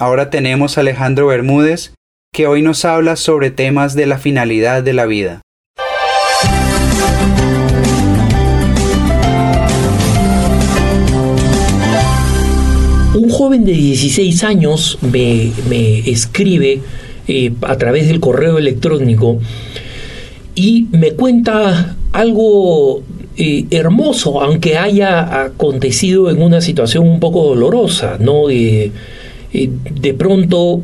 Ahora 0.00 0.30
tenemos 0.30 0.78
a 0.78 0.80
Alejandro 0.80 1.26
Bermúdez, 1.26 1.92
que 2.32 2.46
hoy 2.46 2.62
nos 2.62 2.86
habla 2.86 3.16
sobre 3.16 3.50
temas 3.50 3.94
de 3.94 4.06
la 4.06 4.16
finalidad 4.16 4.82
de 4.82 4.94
la 4.94 5.04
vida. 5.04 5.42
Un 13.14 13.28
joven 13.28 13.66
de 13.66 13.72
16 13.72 14.42
años 14.42 14.98
me, 15.02 15.52
escribe 16.10 16.80
eh, 17.28 17.52
a 17.60 17.76
través 17.76 18.08
del 18.08 18.20
correo 18.20 18.56
electrónico 18.56 19.38
y 20.54 20.86
me 20.92 21.12
cuenta 21.12 21.98
algo 22.12 23.02
eh, 23.36 23.66
hermoso, 23.70 24.40
aunque 24.40 24.78
haya 24.78 25.42
acontecido 25.42 26.30
en 26.30 26.40
una 26.40 26.62
situación 26.62 27.06
un 27.06 27.20
poco 27.20 27.44
dolorosa, 27.44 28.16
¿no? 28.18 28.48
Eh, 29.52 29.70
de 30.00 30.14
pronto 30.14 30.82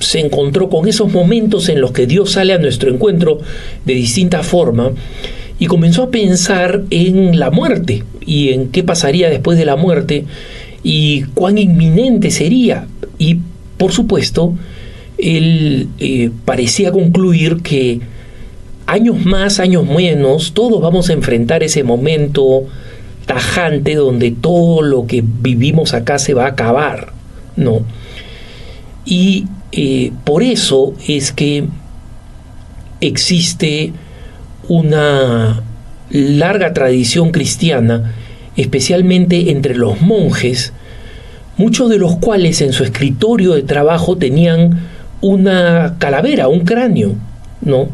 se 0.00 0.20
encontró 0.20 0.68
con 0.68 0.88
esos 0.88 1.12
momentos 1.12 1.68
en 1.68 1.80
los 1.80 1.92
que 1.92 2.06
Dios 2.06 2.32
sale 2.32 2.54
a 2.54 2.58
nuestro 2.58 2.92
encuentro 2.92 3.38
de 3.84 3.94
distinta 3.94 4.42
forma 4.42 4.92
y 5.58 5.66
comenzó 5.66 6.04
a 6.04 6.10
pensar 6.10 6.82
en 6.90 7.38
la 7.38 7.50
muerte 7.50 8.04
y 8.24 8.50
en 8.50 8.68
qué 8.68 8.82
pasaría 8.82 9.30
después 9.30 9.58
de 9.58 9.64
la 9.64 9.76
muerte 9.76 10.24
y 10.82 11.22
cuán 11.34 11.58
inminente 11.58 12.30
sería. 12.30 12.86
Y 13.18 13.38
por 13.76 13.92
supuesto, 13.92 14.54
él 15.18 15.88
eh, 15.98 16.30
parecía 16.44 16.92
concluir 16.92 17.62
que 17.62 18.00
años 18.86 19.24
más, 19.24 19.60
años 19.60 19.86
menos, 19.86 20.52
todos 20.52 20.80
vamos 20.80 21.10
a 21.10 21.12
enfrentar 21.12 21.62
ese 21.62 21.82
momento 21.82 22.64
tajante 23.26 23.94
donde 23.94 24.30
todo 24.30 24.82
lo 24.82 25.06
que 25.06 25.22
vivimos 25.24 25.94
acá 25.94 26.18
se 26.18 26.34
va 26.34 26.44
a 26.44 26.50
acabar, 26.50 27.12
¿no? 27.56 27.82
Y 29.06 29.46
eh, 29.70 30.12
por 30.24 30.42
eso 30.42 30.94
es 31.06 31.30
que 31.30 31.64
existe 33.00 33.92
una 34.68 35.62
larga 36.10 36.72
tradición 36.72 37.30
cristiana, 37.30 38.14
especialmente 38.56 39.52
entre 39.52 39.76
los 39.76 40.00
monjes, 40.00 40.72
muchos 41.56 41.88
de 41.88 41.98
los 41.98 42.16
cuales 42.16 42.60
en 42.60 42.72
su 42.72 42.82
escritorio 42.82 43.54
de 43.54 43.62
trabajo 43.62 44.16
tenían 44.16 44.88
una 45.20 45.96
calavera, 45.98 46.48
un 46.48 46.60
cráneo, 46.60 47.14
¿no? 47.62 47.88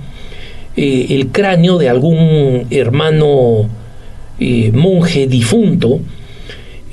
Eh, 0.76 1.08
el 1.10 1.28
cráneo 1.28 1.76
de 1.76 1.90
algún 1.90 2.66
hermano 2.70 3.68
eh, 4.40 4.72
monje 4.72 5.26
difunto, 5.26 6.00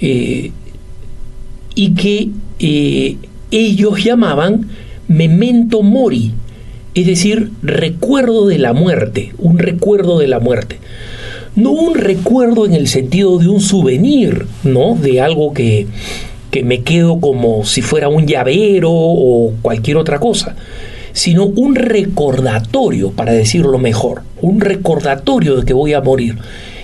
y 0.02 1.92
que 1.96 2.30
ellos 3.52 4.04
llamaban 4.04 4.70
memento 5.08 5.82
mori, 5.82 6.34
es 6.96 7.06
decir, 7.06 7.52
recuerdo 7.62 8.48
de 8.48 8.58
la 8.58 8.74
muerte, 8.74 9.34
un 9.38 9.60
recuerdo 9.60 10.20
de 10.20 10.28
la 10.28 10.40
muerte. 10.40 10.80
No 11.56 11.72
un 11.72 11.96
recuerdo 11.96 12.66
en 12.66 12.74
el 12.74 12.88
sentido 12.88 13.38
de 13.38 13.48
un 13.50 13.60
souvenir, 13.60 14.46
¿no? 14.64 14.96
De 14.96 15.20
algo 15.20 15.54
que, 15.54 15.88
que 16.52 16.64
me 16.64 16.82
quedo 16.82 17.20
como 17.20 17.66
si 17.66 17.82
fuera 17.82 18.08
un 18.08 18.28
llavero 18.28 18.92
o 18.92 19.54
cualquier 19.62 19.98
otra 19.98 20.20
cosa, 20.20 20.56
sino 21.12 21.46
un 21.46 21.76
recordatorio, 21.76 23.12
para 23.12 23.34
decirlo 23.34 23.78
mejor, 23.78 24.22
un 24.42 24.62
recordatorio 24.62 25.58
de 25.58 25.66
que 25.66 25.74
voy 25.74 25.94
a 25.94 26.02
morir 26.02 26.38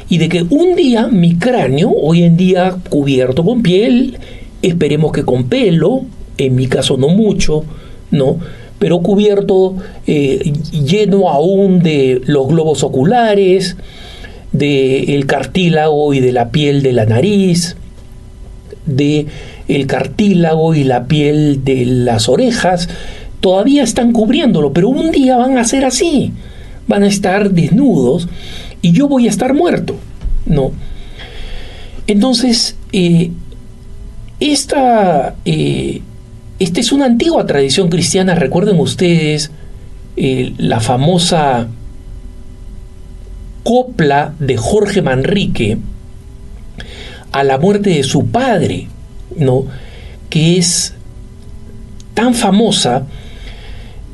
y 0.09 0.18
de 0.18 0.30
que 0.30 0.45
un 0.49 0.76
día 0.76 1.07
mi 1.07 1.36
cráneo, 1.36 1.91
hoy 1.91 2.24
en 2.24 2.38
día 2.38 2.76
cubierto 2.89 3.43
con 3.43 3.61
piel, 3.61 4.18
esperemos 4.61 5.11
que 5.11 5.24
con 5.24 5.45
pelo, 5.45 6.03
en 6.38 6.56
mi 6.56 6.68
caso 6.68 6.98
no 6.98 7.10
mucho, 7.10 7.64
¿no? 8.12 8.40
Pero 8.80 9.00
cubierto, 9.00 9.76
eh, 10.06 10.54
lleno 10.72 11.30
aún 11.30 11.80
de 11.82 12.22
los 12.26 12.48
globos 12.48 12.84
oculares, 12.84 13.78
del 14.52 15.26
cartílago 15.26 16.14
y 16.14 16.20
de 16.20 16.32
la 16.32 16.50
piel 16.50 16.82
de 16.82 16.94
la 16.94 17.06
nariz, 17.06 17.76
de 18.86 19.26
el 19.68 19.88
cartílago 19.88 20.76
y 20.76 20.84
la 20.84 21.06
piel 21.06 21.64
de 21.64 21.86
las 21.86 22.30
orejas, 22.30 22.90
todavía 23.40 23.84
están 23.84 24.12
cubriéndolo, 24.12 24.74
pero 24.74 24.90
un 24.90 25.12
día 25.12 25.38
van 25.38 25.58
a 25.58 25.64
ser 25.64 25.86
así, 25.86 26.32
van 26.88 27.04
a 27.04 27.08
estar 27.08 27.52
desnudos 27.52 28.28
y 28.82 28.92
yo 28.92 29.08
voy 29.08 29.28
a 29.28 29.30
estar 29.30 29.54
muerto, 29.54 29.96
¿no? 30.46 30.72
Entonces, 32.08 32.76
eh, 32.92 33.32
esta, 34.40 35.36
eh, 35.46 36.02
esta 36.60 36.80
es 36.80 36.91
una 36.91 37.06
antigua 37.06 37.45
tradición 37.45 37.89
cristiana, 37.89 38.36
recuerden 38.36 38.80
ustedes 38.80 39.51
eh, 40.16 40.53
la 40.58 40.80
famosa 40.80 41.68
copla 43.64 44.34
de 44.39 44.56
Jorge 44.56 45.01
Manrique 45.01 45.78
a 47.34 47.43
la 47.43 47.58
muerte 47.58 47.89
de 47.89 48.03
su 48.03 48.28
padre, 48.28 48.88
¿no? 49.36 49.66
que 50.30 50.58
es 50.58 50.93
tan 52.14 52.34
famosa 52.34 53.06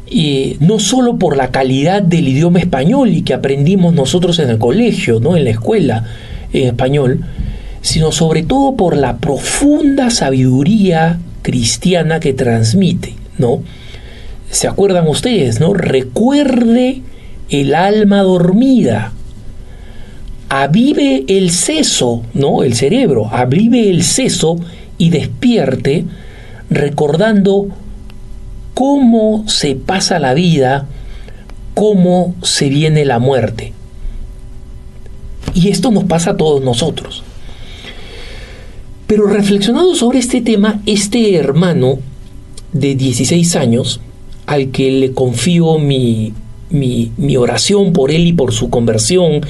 eh, 0.07 0.57
no 0.59 0.79
solo 0.79 1.17
por 1.17 1.37
la 1.37 1.51
calidad 1.51 2.01
del 2.01 2.27
idioma 2.27 2.59
español 2.59 3.09
y 3.09 3.21
que 3.21 3.35
aprendimos 3.35 3.93
nosotros 3.93 4.39
en 4.39 4.49
el 4.49 4.57
colegio, 4.57 5.19
¿no? 5.19 5.37
en 5.37 5.43
la 5.43 5.51
escuela 5.51 6.05
en 6.53 6.69
español, 6.69 7.21
sino 7.81 8.11
sobre 8.11 8.41
todo 8.41 8.75
por 8.75 8.97
la 8.97 9.17
profunda 9.17 10.09
sabiduría 10.09 11.19
cristiana 11.41 12.19
que 12.19 12.33
transmite, 12.33 13.15
¿no? 13.37 13.63
¿Se 14.49 14.67
acuerdan 14.67 15.07
ustedes, 15.07 15.59
no? 15.59 15.73
Recuerde 15.73 17.01
el 17.49 17.73
alma 17.75 18.21
dormida. 18.21 19.13
Avive 20.49 21.23
el 21.27 21.51
seso, 21.51 22.23
¿no? 22.33 22.63
El 22.63 22.75
cerebro, 22.75 23.29
avive 23.31 23.89
el 23.89 24.03
seso 24.03 24.57
y 24.97 25.09
despierte 25.09 26.05
recordando 26.69 27.67
cómo 28.73 29.47
se 29.47 29.75
pasa 29.75 30.19
la 30.19 30.33
vida, 30.33 30.87
cómo 31.73 32.35
se 32.41 32.69
viene 32.69 33.05
la 33.05 33.19
muerte. 33.19 33.73
Y 35.53 35.69
esto 35.69 35.91
nos 35.91 36.05
pasa 36.05 36.31
a 36.31 36.37
todos 36.37 36.61
nosotros. 36.63 37.23
Pero 39.11 39.27
reflexionando 39.27 39.93
sobre 39.93 40.19
este 40.19 40.39
tema, 40.39 40.79
este 40.85 41.35
hermano 41.35 41.99
de 42.71 42.95
16 42.95 43.57
años, 43.57 43.99
al 44.45 44.71
que 44.71 44.89
le 44.89 45.11
confío 45.11 45.79
mi, 45.79 46.31
mi, 46.69 47.35
oración 47.35 47.91
por 47.91 48.11
él 48.11 48.25
y 48.25 48.31
por 48.31 48.53
su 48.53 48.69
conversión 48.69 49.41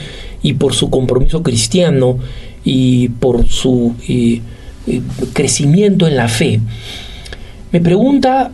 y 0.41 0.53
por 0.53 0.73
su 0.73 0.89
compromiso 0.89 1.43
cristiano 1.43 2.17
y 2.63 3.09
por 3.09 3.47
su 3.47 3.93
eh, 4.09 4.41
eh, 4.87 5.01
crecimiento 5.31 6.07
en 6.07 6.15
la 6.15 6.27
fe, 6.27 6.59
me 7.71 7.81
pregunta, 7.81 8.49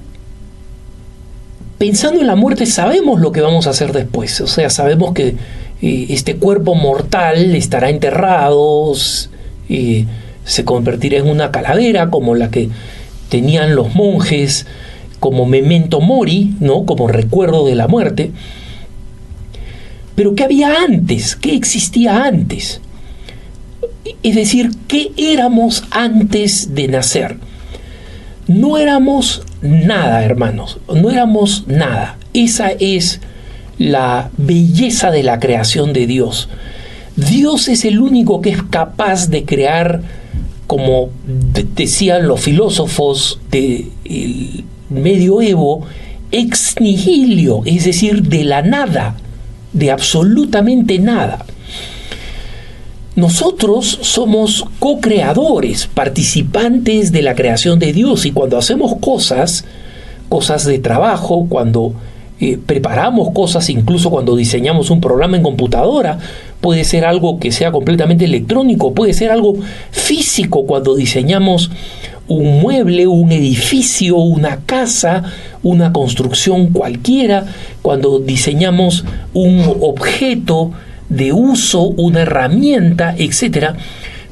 pensando 1.77 2.19
en 2.19 2.27
la 2.27 2.35
muerte, 2.35 2.65
sabemos 2.65 3.21
lo 3.21 3.31
que 3.31 3.39
vamos 3.39 3.65
a 3.67 3.69
hacer 3.69 3.93
después, 3.93 4.41
o 4.41 4.47
sea, 4.47 4.69
sabemos 4.69 5.13
que 5.13 5.37
eh, 5.81 6.07
este 6.09 6.35
cuerpo 6.35 6.75
mortal 6.75 7.55
estará 7.55 7.89
enterrado, 7.89 8.91
se 10.47 10.63
convertirá 10.63 11.17
en 11.17 11.29
una 11.29 11.51
calavera 11.51 12.09
como 12.09 12.33
la 12.33 12.49
que 12.49 12.69
tenían 13.29 13.75
los 13.75 13.93
monjes 13.93 14.65
como 15.19 15.45
memento 15.45 15.99
mori, 15.99 16.55
¿no? 16.59 16.85
como 16.85 17.07
recuerdo 17.07 17.65
de 17.65 17.75
la 17.75 17.87
muerte. 17.87 18.31
Pero 20.15 20.35
¿qué 20.35 20.45
había 20.45 20.83
antes? 20.83 21.35
¿Qué 21.35 21.53
existía 21.53 22.23
antes? 22.23 22.79
Es 24.23 24.35
decir, 24.35 24.71
¿qué 24.87 25.11
éramos 25.17 25.83
antes 25.91 26.73
de 26.73 26.87
nacer? 26.87 27.37
No 28.47 28.77
éramos 28.77 29.43
nada, 29.61 30.23
hermanos, 30.23 30.79
no 30.87 31.11
éramos 31.11 31.65
nada. 31.67 32.17
Esa 32.33 32.69
es 32.71 33.19
la 33.77 34.31
belleza 34.37 35.11
de 35.11 35.23
la 35.23 35.39
creación 35.39 35.91
de 35.91 36.07
Dios. 36.07 36.47
Dios 37.17 37.67
es 37.67 37.83
el 37.83 37.99
único 37.99 38.41
que 38.41 38.51
es 38.51 38.63
capaz 38.63 39.29
de 39.29 39.43
crear 39.43 40.01
como 40.67 41.09
decían 41.75 42.27
los 42.27 42.41
filósofos 42.41 43.39
del 43.49 44.63
medioevo, 44.89 45.85
ex 46.31 46.75
nihilio, 46.79 47.61
es 47.65 47.85
decir, 47.85 48.23
de 48.23 48.43
la 48.43 48.61
nada, 48.61 49.15
de 49.73 49.91
absolutamente 49.91 50.99
nada. 50.99 51.45
Nosotros 53.15 53.97
somos 54.01 54.65
co-creadores, 54.77 55.87
participantes 55.87 57.11
de 57.11 57.23
la 57.23 57.33
creación 57.33 57.79
de 57.79 57.93
Dios 57.93 58.25
y 58.25 58.31
cuando 58.31 58.57
hacemos 58.57 58.97
cosas, 58.99 59.65
cosas 60.29 60.65
de 60.65 60.77
trabajo, 60.77 61.47
cuando 61.49 61.93
eh, 62.39 62.59
preparamos 62.63 63.31
cosas, 63.31 63.69
incluso 63.71 64.11
cuando 64.11 64.35
diseñamos 64.35 64.91
un 64.91 65.01
programa 65.01 65.37
en 65.37 65.41
computadora, 65.41 66.19
puede 66.61 66.83
ser 66.83 67.05
algo 67.05 67.39
que 67.39 67.51
sea 67.51 67.71
completamente 67.71 68.25
electrónico, 68.25 68.93
puede 68.93 69.13
ser 69.13 69.31
algo 69.31 69.55
físico 69.91 70.65
cuando 70.65 70.95
diseñamos 70.95 71.71
un 72.27 72.59
mueble, 72.59 73.07
un 73.07 73.31
edificio, 73.31 74.17
una 74.17 74.57
casa, 74.65 75.23
una 75.63 75.93
construcción 75.93 76.67
cualquiera, 76.67 77.45
cuando 77.81 78.19
diseñamos 78.19 79.05
un 79.33 79.63
objeto 79.81 80.71
de 81.09 81.31
uso, 81.31 81.83
una 81.83 82.21
herramienta, 82.21 83.15
etc. 83.17 83.75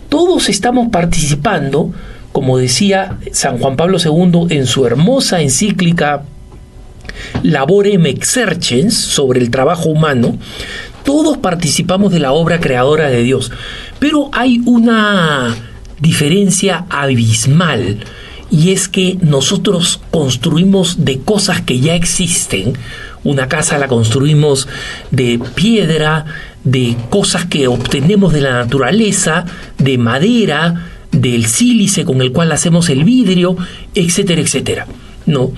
Todos 0.10 0.50
estamos 0.50 0.90
participando, 0.90 1.94
como 2.32 2.58
decía 2.58 3.18
San 3.32 3.60
Juan 3.60 3.78
Pablo 3.78 3.98
II 4.04 4.48
en 4.50 4.66
su 4.66 4.86
hermosa 4.86 5.42
encíclica 5.42 6.24
Laborem 7.44 8.06
Exercens 8.08 8.94
sobre 8.94 9.40
el 9.40 9.50
trabajo 9.52 9.90
humano, 9.90 10.38
todos 11.06 11.38
participamos 11.38 12.12
de 12.12 12.20
la 12.20 12.34
obra 12.34 12.60
creadora 12.60 13.10
de 13.10 13.24
Dios, 13.24 13.52
pero 14.00 14.30
hay 14.34 14.62
una 14.66 15.56
diferencia 16.00 16.86
abismal 16.90 18.00
y 18.52 18.72
es 18.72 18.88
que 18.88 19.18
nosotros 19.22 20.02
construimos 20.12 21.06
de 21.06 21.20
cosas 21.20 21.62
que 21.62 21.80
ya 21.80 21.96
existen. 21.96 22.74
Una 23.24 23.48
casa 23.48 23.78
la 23.78 23.88
construimos 23.88 24.68
de 25.12 25.40
piedra, 25.56 26.26
de 26.64 26.96
cosas 27.10 27.46
que 27.46 27.68
obtenemos 27.68 28.34
de 28.34 28.42
la 28.42 28.54
naturaleza, 28.54 29.46
de 29.78 29.98
madera, 29.98 30.90
del 31.12 31.46
sílice 31.46 32.06
con 32.06 32.22
el 32.22 32.32
cual 32.32 32.52
hacemos 32.52 32.90
el 32.90 33.04
vidrio, 33.04 33.58
etcétera, 33.96 34.42
etcétera. 34.42 34.88
No, 35.26 35.52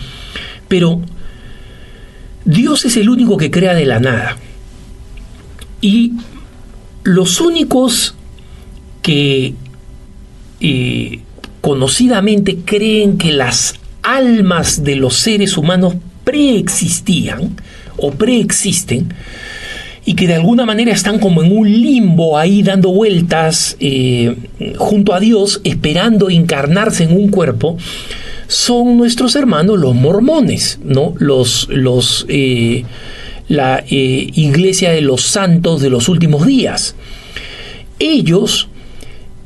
pero 0.68 1.02
Dios 2.45 2.86
es 2.86 2.95
el 2.95 3.10
único 3.10 3.38
que 3.38 3.52
crea 3.52 3.74
de 3.74 3.86
la 3.86 4.00
nada. 4.00 4.38
Y 5.82 6.14
los 7.04 7.40
únicos 7.40 8.16
que 9.02 9.54
eh, 10.60 11.20
conocidamente 11.62 12.58
creen 12.66 13.18
que 13.18 13.32
las 13.32 13.76
almas 14.04 14.84
de 14.84 14.96
los 14.96 15.16
seres 15.16 15.58
humanos 15.58 15.96
preexistían 16.24 17.56
o 17.98 18.12
preexisten 18.12 19.14
y 20.08 20.16
que 20.16 20.28
de 20.28 20.36
alguna 20.36 20.66
manera 20.66 20.94
están 20.94 21.20
como 21.20 21.44
en 21.44 21.52
un 21.52 21.70
limbo 21.70 22.38
ahí 22.38 22.64
dando 22.64 22.92
vueltas 22.94 23.76
eh, 23.82 24.38
junto 24.78 25.14
a 25.14 25.20
Dios, 25.20 25.60
esperando 25.66 26.30
encarnarse 26.30 27.04
en 27.04 27.12
un 27.12 27.28
cuerpo, 27.30 27.78
son 28.48 28.98
nuestros 28.98 29.36
hermanos 29.36 29.78
los 29.78 29.94
mormones, 29.94 30.80
¿no? 30.82 31.14
Los, 31.18 31.68
los, 31.70 32.26
eh, 32.30 32.86
la 33.48 33.84
eh, 33.89 34.30
iglesia 34.34 34.91
de 34.91 35.02
los 35.02 35.22
santos 35.24 35.82
de 35.82 35.89
los 35.89 36.10
últimos 36.10 36.45
días. 36.45 36.95
Ellos 38.00 38.68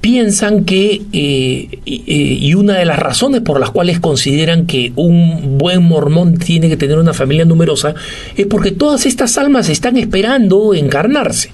piensan 0.01 0.65
que, 0.65 1.03
eh, 1.13 1.79
y 1.85 2.53
una 2.55 2.77
de 2.77 2.85
las 2.85 2.97
razones 2.97 3.41
por 3.41 3.59
las 3.59 3.69
cuales 3.69 3.99
consideran 3.99 4.65
que 4.65 4.91
un 4.95 5.59
buen 5.59 5.83
mormón 5.83 6.37
tiene 6.37 6.69
que 6.69 6.77
tener 6.77 6.97
una 6.97 7.13
familia 7.13 7.45
numerosa, 7.45 7.93
es 8.35 8.47
porque 8.47 8.71
todas 8.71 9.05
estas 9.05 9.37
almas 9.37 9.69
están 9.69 9.97
esperando 9.97 10.73
encarnarse. 10.73 11.51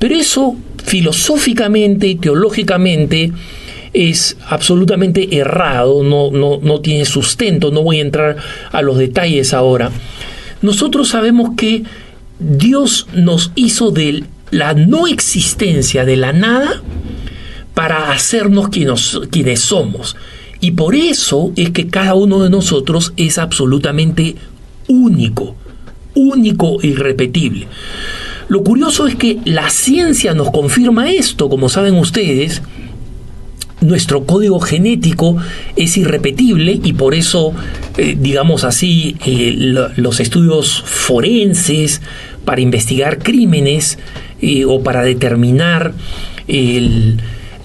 Pero 0.00 0.16
eso 0.16 0.56
filosóficamente 0.84 2.08
y 2.08 2.16
teológicamente 2.16 3.32
es 3.92 4.36
absolutamente 4.48 5.36
errado, 5.36 6.02
no, 6.02 6.30
no, 6.30 6.58
no 6.60 6.80
tiene 6.80 7.04
sustento, 7.04 7.70
no 7.70 7.82
voy 7.82 7.98
a 7.98 8.02
entrar 8.02 8.36
a 8.72 8.82
los 8.82 8.98
detalles 8.98 9.52
ahora. 9.52 9.90
Nosotros 10.62 11.08
sabemos 11.08 11.50
que 11.56 11.84
Dios 12.38 13.06
nos 13.14 13.52
hizo 13.54 13.90
de 13.90 14.24
la 14.50 14.74
no 14.74 15.06
existencia, 15.06 16.04
de 16.04 16.16
la 16.16 16.32
nada, 16.32 16.82
para 17.74 18.10
hacernos 18.12 18.68
quienes, 18.68 19.18
quienes 19.30 19.60
somos. 19.60 20.16
Y 20.60 20.72
por 20.72 20.94
eso 20.94 21.52
es 21.56 21.70
que 21.70 21.86
cada 21.86 22.14
uno 22.14 22.42
de 22.42 22.50
nosotros 22.50 23.12
es 23.16 23.38
absolutamente 23.38 24.36
único, 24.88 25.56
único 26.14 26.80
e 26.82 26.88
irrepetible. 26.88 27.66
Lo 28.48 28.64
curioso 28.64 29.06
es 29.06 29.14
que 29.14 29.38
la 29.44 29.70
ciencia 29.70 30.34
nos 30.34 30.50
confirma 30.50 31.10
esto, 31.10 31.48
como 31.48 31.68
saben 31.68 31.94
ustedes, 31.94 32.62
nuestro 33.80 34.24
código 34.24 34.60
genético 34.60 35.36
es 35.76 35.96
irrepetible 35.96 36.80
y 36.82 36.92
por 36.92 37.14
eso, 37.14 37.52
eh, 37.96 38.16
digamos 38.18 38.64
así, 38.64 39.16
eh, 39.26 39.54
lo- 39.56 39.88
los 39.96 40.20
estudios 40.20 40.82
forenses 40.84 42.02
para 42.44 42.60
investigar 42.60 43.18
crímenes 43.18 43.98
eh, 44.42 44.64
o 44.64 44.82
para 44.82 45.02
determinar 45.02 45.92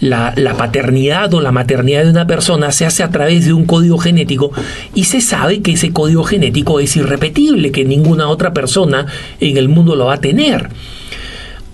la 0.01 0.55
paternidad 0.57 1.34
o 1.34 1.41
la 1.41 1.51
maternidad 1.51 2.03
de 2.03 2.11
una 2.11 2.28
persona 2.28 2.72
se 2.72 2.86
hace 2.86 3.01
a 3.01 3.09
través 3.09 3.45
de 3.45 3.53
un 3.53 3.66
código 3.66 3.97
genético 3.97 4.51
y 4.93 5.05
se 5.05 5.22
sabe 5.22 5.61
que 5.61 5.72
ese 5.72 5.91
código 5.91 6.24
genético 6.24 6.80
es 6.80 6.95
irrepetible, 6.95 7.72
que 7.72 7.86
ninguna 7.86 8.28
otra 8.28 8.53
persona 8.53 9.07
en 9.39 9.57
el 9.57 9.70
mundo 9.70 9.95
lo 9.95 10.05
va 10.07 10.16
a 10.16 10.22
tener. 10.22 10.70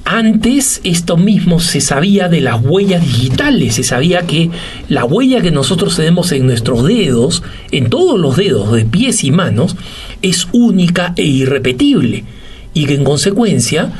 Antes 0.03 0.81
esto 0.83 1.15
mismo 1.15 1.59
se 1.59 1.79
sabía 1.79 2.27
de 2.27 2.41
las 2.41 2.63
huellas 2.63 3.05
digitales, 3.05 3.75
se 3.75 3.83
sabía 3.83 4.25
que 4.25 4.49
la 4.89 5.05
huella 5.05 5.41
que 5.41 5.51
nosotros 5.51 5.95
tenemos 5.95 6.31
en 6.31 6.47
nuestros 6.47 6.83
dedos, 6.85 7.43
en 7.71 7.89
todos 7.89 8.19
los 8.19 8.35
dedos 8.35 8.71
de 8.71 8.85
pies 8.85 9.23
y 9.23 9.31
manos, 9.31 9.75
es 10.21 10.47
única 10.51 11.13
e 11.15 11.23
irrepetible 11.23 12.25
y 12.73 12.85
que 12.85 12.95
en 12.95 13.03
consecuencia 13.03 13.91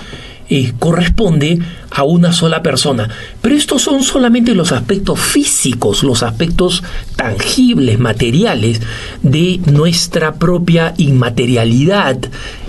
corresponde 0.80 1.60
a 1.90 2.04
una 2.04 2.34
sola 2.34 2.62
persona. 2.62 3.10
Pero 3.42 3.56
estos 3.56 3.82
son 3.82 4.04
solamente 4.04 4.54
los 4.54 4.72
aspectos 4.72 5.20
físicos, 5.20 6.04
los 6.04 6.24
aspectos 6.24 6.84
tangibles, 7.16 8.00
materiales 8.00 8.82
de 9.22 9.60
nuestra 9.66 10.36
propia 10.36 10.94
inmaterialidad, 10.98 12.18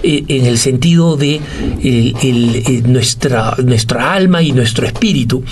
eh, 0.02 0.24
en 0.28 0.46
el 0.46 0.58
sentido 0.58 1.16
de 1.16 1.40
eh, 1.82 2.82
nuestra, 2.86 3.56
nuestra 3.64 4.12
alma 4.12 4.42
y 4.42 4.52
nuestro 4.52 4.86
espíritu, 4.86 5.42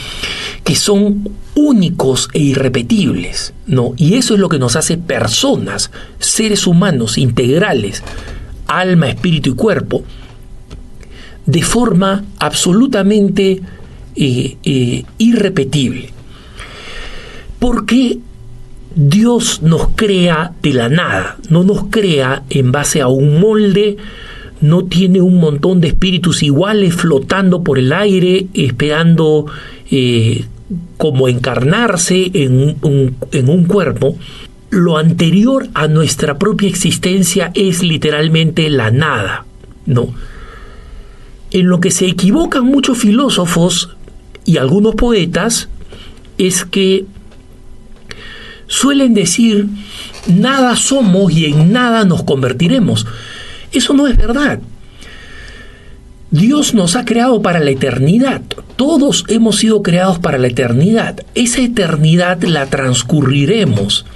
que 0.64 0.76
son 0.76 1.28
únicos 1.54 2.28
e 2.32 2.40
irrepetibles, 2.40 3.54
¿no? 3.66 3.94
Y 3.96 4.14
eso 4.14 4.34
es 4.34 4.40
lo 4.40 4.48
que 4.48 4.58
nos 4.58 4.76
hace 4.76 4.96
personas, 4.96 5.90
seres 6.18 6.66
humanos 6.66 7.18
integrales, 7.18 8.02
alma, 8.66 9.08
espíritu 9.08 9.50
y 9.50 9.54
cuerpo, 9.54 10.04
de 11.50 11.62
forma 11.62 12.24
absolutamente 12.38 13.60
eh, 14.16 14.56
eh, 14.62 15.04
irrepetible. 15.18 16.10
Porque 17.58 18.18
Dios 18.94 19.62
nos 19.62 19.88
crea 19.94 20.52
de 20.62 20.72
la 20.72 20.88
nada, 20.88 21.36
no 21.48 21.62
nos 21.64 21.84
crea 21.90 22.42
en 22.50 22.72
base 22.72 23.00
a 23.00 23.08
un 23.08 23.40
molde, 23.40 23.96
no 24.60 24.84
tiene 24.84 25.20
un 25.20 25.36
montón 25.38 25.80
de 25.80 25.88
espíritus 25.88 26.42
iguales 26.42 26.94
flotando 26.94 27.62
por 27.62 27.78
el 27.78 27.92
aire, 27.92 28.46
esperando 28.54 29.46
eh, 29.90 30.44
como 30.96 31.28
encarnarse 31.28 32.30
en 32.34 32.76
un- 32.82 33.16
en 33.32 33.48
un 33.48 33.64
cuerpo. 33.64 34.16
Lo 34.70 34.98
anterior 34.98 35.66
a 35.74 35.88
nuestra 35.88 36.38
propia 36.38 36.68
existencia 36.68 37.50
es 37.54 37.82
literalmente 37.82 38.70
la 38.70 38.90
nada, 38.90 39.44
¿no? 39.86 40.14
En 41.50 41.68
lo 41.68 41.80
que 41.80 41.90
se 41.90 42.06
equivocan 42.06 42.64
muchos 42.64 42.98
filósofos 42.98 43.96
y 44.44 44.58
algunos 44.58 44.94
poetas 44.94 45.68
es 46.38 46.64
que 46.64 47.06
suelen 48.66 49.14
decir 49.14 49.66
nada 50.26 50.76
somos 50.76 51.32
y 51.32 51.46
en 51.46 51.72
nada 51.72 52.04
nos 52.04 52.22
convertiremos. 52.22 53.06
Eso 53.72 53.94
no 53.94 54.06
es 54.06 54.16
verdad. 54.16 54.60
Dios 56.30 56.74
nos 56.74 56.94
ha 56.94 57.04
creado 57.04 57.42
para 57.42 57.58
la 57.58 57.70
eternidad. 57.70 58.42
Todos 58.76 59.24
hemos 59.28 59.56
sido 59.56 59.82
creados 59.82 60.20
para 60.20 60.38
la 60.38 60.46
eternidad. 60.46 61.24
Esa 61.34 61.60
eternidad 61.60 62.42
la 62.42 62.66
transcurriremos 62.66 64.06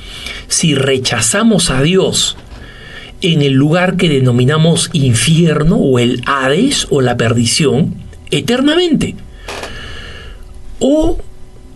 si 0.47 0.77
rechazamos 0.77 1.71
a 1.71 1.83
Dios 1.83 2.37
en 3.25 3.41
el 3.41 3.55
lugar 3.55 3.97
que 3.97 4.11
denominamos 4.11 4.91
infierno 4.93 5.77
o 5.77 5.99
el 5.99 6.23
Hades 6.27 6.87
o 6.91 7.01
la 7.01 7.17
perdición 7.17 7.95
eternamente. 8.31 9.15
O 10.79 11.19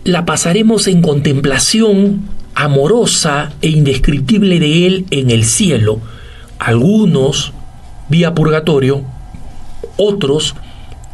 la 0.03 0.25
pasaremos 0.25 0.85
en 0.87 1.01
contemplación 1.01 2.21
amorosa 2.53 3.53
e 3.63 3.69
indescriptible 3.69 4.59
de 4.59 4.85
Él 4.85 5.05
en 5.09 5.31
el 5.31 5.43
cielo, 5.43 5.99
algunos 6.59 7.51
vía 8.09 8.35
purgatorio, 8.35 9.03
otros 9.97 10.55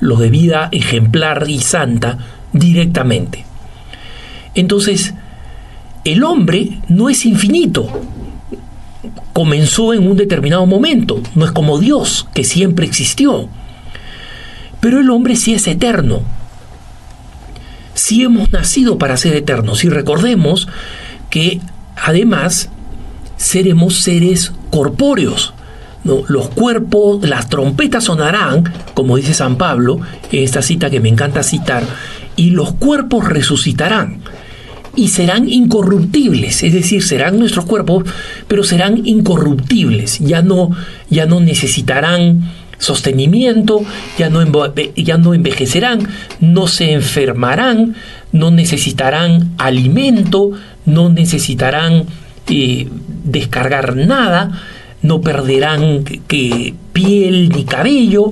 los 0.02 0.20
de 0.20 0.30
vida 0.30 0.68
ejemplar 0.74 1.46
y 1.48 1.60
santa 1.60 2.18
directamente. 2.52 3.46
Entonces, 4.54 5.14
el 6.04 6.24
hombre 6.26 6.80
no 6.90 7.10
es 7.10 7.26
infinito, 7.26 7.88
comenzó 9.36 9.94
en 9.94 10.08
un 10.08 10.16
determinado 10.16 10.66
momento, 10.66 11.22
no 11.36 11.44
es 11.44 11.52
como 11.52 11.78
Dios, 11.78 12.26
que 12.34 12.46
siempre 12.46 12.86
existió. 12.86 13.50
Pero 14.80 15.02
el 15.02 15.10
hombre 15.10 15.36
sí 15.36 15.54
es 15.54 15.68
eterno. 15.68 16.22
Sí 17.94 18.24
hemos 18.24 18.54
nacido 18.54 18.98
para 18.98 19.18
ser 19.18 19.36
eternos 19.36 19.84
y 19.84 19.90
recordemos 19.90 20.70
que 21.30 21.60
además 21.98 22.70
seremos 23.36 24.00
seres 24.04 24.54
corpóreos. 24.72 25.54
Los 26.06 26.48
cuerpos, 26.52 27.28
las 27.28 27.50
trompetas 27.50 28.06
sonarán, 28.06 28.72
como 28.94 29.18
dice 29.18 29.34
San 29.34 29.58
Pablo, 29.58 30.00
en 30.32 30.44
esta 30.46 30.62
cita 30.62 30.90
que 30.90 31.02
me 31.02 31.10
encanta 31.10 31.44
citar, 31.44 31.84
y 32.38 32.52
los 32.52 32.72
cuerpos 32.76 33.28
resucitarán 33.28 34.22
y 34.96 35.10
serán 35.10 35.50
incorruptibles, 35.50 36.64
es 36.64 36.74
decir, 36.74 37.04
serán 37.04 37.40
nuestros 37.40 37.66
cuerpos, 37.66 38.06
pero 38.48 38.64
serán 38.64 39.06
incorruptibles, 39.06 40.20
ya 40.20 40.42
no, 40.42 40.72
ya 41.10 41.26
no 41.26 41.40
necesitarán 41.40 42.52
sostenimiento, 42.78 43.82
ya 44.18 44.30
no, 44.30 44.44
ya 44.96 45.18
no 45.18 45.34
envejecerán, 45.34 46.08
no 46.40 46.68
se 46.68 46.94
enfermarán, 46.94 47.96
no 48.32 48.52
necesitarán 48.52 49.54
alimento, 49.58 50.52
no 50.86 51.10
necesitarán 51.10 52.06
eh, 52.50 52.88
descargar 53.24 53.96
nada, 53.96 54.62
no 55.02 55.22
perderán 55.22 56.04
que 56.04 56.74
piel 56.94 57.50
ni 57.50 57.64
cabello, 57.64 58.32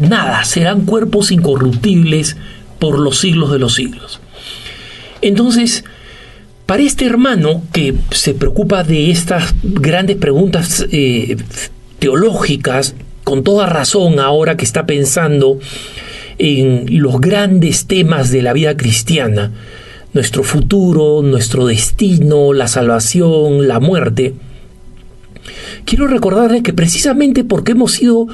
nada, 0.00 0.44
serán 0.44 0.82
cuerpos 0.82 1.30
incorruptibles 1.30 2.36
por 2.78 2.98
los 2.98 3.18
siglos 3.18 3.52
de 3.52 3.58
los 3.58 3.74
siglos. 3.74 4.20
Entonces, 5.20 5.84
para 6.66 6.82
este 6.82 7.06
hermano 7.06 7.62
que 7.72 7.94
se 8.10 8.34
preocupa 8.34 8.84
de 8.84 9.10
estas 9.10 9.54
grandes 9.62 10.16
preguntas 10.16 10.86
eh, 10.90 11.36
teológicas 11.98 12.94
con 13.24 13.44
toda 13.44 13.66
razón 13.66 14.18
ahora 14.18 14.56
que 14.56 14.64
está 14.64 14.86
pensando 14.86 15.58
en 16.38 16.86
los 17.02 17.20
grandes 17.20 17.86
temas 17.86 18.30
de 18.30 18.42
la 18.42 18.52
vida 18.52 18.76
cristiana, 18.76 19.52
nuestro 20.12 20.42
futuro, 20.42 21.22
nuestro 21.22 21.66
destino, 21.66 22.52
la 22.52 22.68
salvación, 22.68 23.68
la 23.68 23.80
muerte, 23.80 24.34
quiero 25.84 26.06
recordarle 26.06 26.62
que 26.62 26.72
precisamente 26.72 27.44
porque 27.44 27.72
hemos 27.72 27.92
sido 27.92 28.26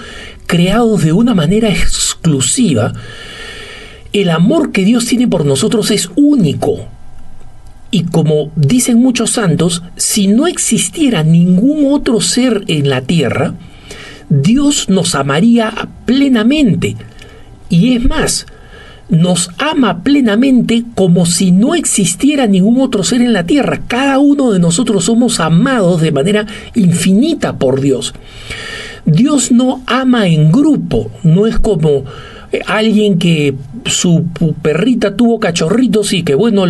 creados 0.46 1.02
de 1.04 1.12
una 1.12 1.34
manera 1.34 1.68
exclusiva, 1.68 2.94
el 4.12 4.30
amor 4.30 4.72
que 4.72 4.84
Dios 4.84 5.06
tiene 5.06 5.28
por 5.28 5.44
nosotros 5.44 5.90
es 5.90 6.10
único. 6.16 6.86
Y 7.90 8.04
como 8.04 8.50
dicen 8.54 8.98
muchos 8.98 9.30
santos, 9.30 9.82
si 9.96 10.26
no 10.26 10.46
existiera 10.46 11.22
ningún 11.22 11.92
otro 11.92 12.20
ser 12.20 12.64
en 12.68 12.90
la 12.90 13.00
tierra, 13.02 13.54
Dios 14.28 14.88
nos 14.88 15.14
amaría 15.14 15.88
plenamente. 16.04 16.96
Y 17.70 17.96
es 17.96 18.04
más, 18.04 18.46
nos 19.08 19.50
ama 19.56 20.02
plenamente 20.02 20.84
como 20.94 21.24
si 21.24 21.50
no 21.50 21.74
existiera 21.74 22.46
ningún 22.46 22.80
otro 22.80 23.02
ser 23.04 23.22
en 23.22 23.32
la 23.32 23.44
tierra. 23.44 23.80
Cada 23.86 24.18
uno 24.18 24.50
de 24.50 24.58
nosotros 24.58 25.04
somos 25.04 25.40
amados 25.40 26.02
de 26.02 26.12
manera 26.12 26.46
infinita 26.74 27.56
por 27.56 27.80
Dios. 27.80 28.14
Dios 29.06 29.50
no 29.50 29.82
ama 29.86 30.26
en 30.26 30.52
grupo, 30.52 31.10
no 31.22 31.46
es 31.46 31.58
como 31.58 32.04
alguien 32.66 33.18
que 33.18 33.54
su 33.84 34.24
perrita 34.62 35.16
tuvo 35.16 35.38
cachorritos 35.38 36.12
y 36.14 36.22
que 36.22 36.34
bueno 36.34 36.64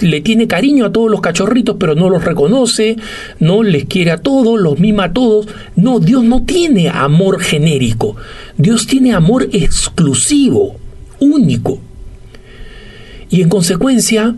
le 0.00 0.20
tiene 0.20 0.46
cariño 0.46 0.86
a 0.86 0.92
todos 0.92 1.10
los 1.10 1.20
cachorritos 1.20 1.76
pero 1.78 1.94
no 1.94 2.08
los 2.08 2.24
reconoce, 2.24 2.96
no 3.40 3.62
les 3.62 3.86
quiere 3.86 4.12
a 4.12 4.18
todos, 4.18 4.60
los 4.60 4.78
mima 4.78 5.04
a 5.04 5.12
todos. 5.12 5.48
No, 5.76 6.00
Dios 6.00 6.24
no 6.24 6.42
tiene 6.42 6.88
amor 6.88 7.40
genérico. 7.40 8.16
Dios 8.56 8.86
tiene 8.86 9.12
amor 9.12 9.48
exclusivo, 9.52 10.76
único. 11.20 11.80
Y 13.30 13.42
en 13.42 13.48
consecuencia, 13.48 14.34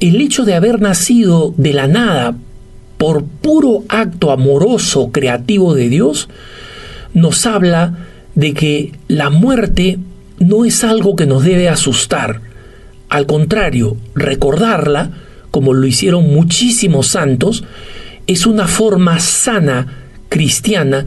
el 0.00 0.20
hecho 0.20 0.44
de 0.44 0.54
haber 0.54 0.80
nacido 0.80 1.54
de 1.56 1.72
la 1.72 1.88
nada 1.88 2.36
por 2.96 3.24
puro 3.24 3.84
acto 3.88 4.30
amoroso 4.30 5.10
creativo 5.12 5.74
de 5.74 5.88
Dios, 5.88 6.28
nos 7.14 7.46
habla 7.46 8.07
de 8.38 8.54
que 8.54 8.92
la 9.08 9.30
muerte 9.30 9.98
no 10.38 10.64
es 10.64 10.84
algo 10.84 11.16
que 11.16 11.26
nos 11.26 11.42
debe 11.42 11.68
asustar. 11.68 12.40
Al 13.08 13.26
contrario, 13.26 13.96
recordarla, 14.14 15.10
como 15.50 15.74
lo 15.74 15.84
hicieron 15.88 16.32
muchísimos 16.32 17.08
santos, 17.08 17.64
es 18.28 18.46
una 18.46 18.68
forma 18.68 19.18
sana 19.18 20.04
cristiana 20.28 21.04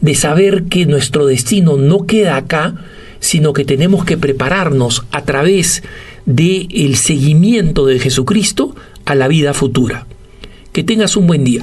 de 0.00 0.16
saber 0.16 0.64
que 0.64 0.84
nuestro 0.84 1.26
destino 1.26 1.76
no 1.76 2.04
queda 2.04 2.34
acá, 2.34 2.74
sino 3.20 3.52
que 3.52 3.64
tenemos 3.64 4.04
que 4.04 4.16
prepararnos 4.16 5.04
a 5.12 5.22
través 5.22 5.84
del 6.26 6.66
el 6.74 6.96
seguimiento 6.96 7.86
de 7.86 8.00
Jesucristo 8.00 8.74
a 9.04 9.14
la 9.14 9.28
vida 9.28 9.54
futura. 9.54 10.08
Que 10.72 10.82
tengas 10.82 11.16
un 11.16 11.28
buen 11.28 11.44
día. 11.44 11.62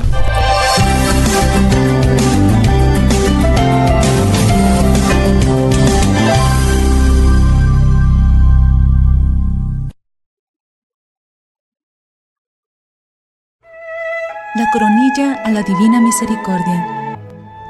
La 14.69 14.73
coronilla 14.73 15.33
a 15.45 15.49
la 15.49 15.63
divina 15.63 15.99
misericordia. 15.99 17.17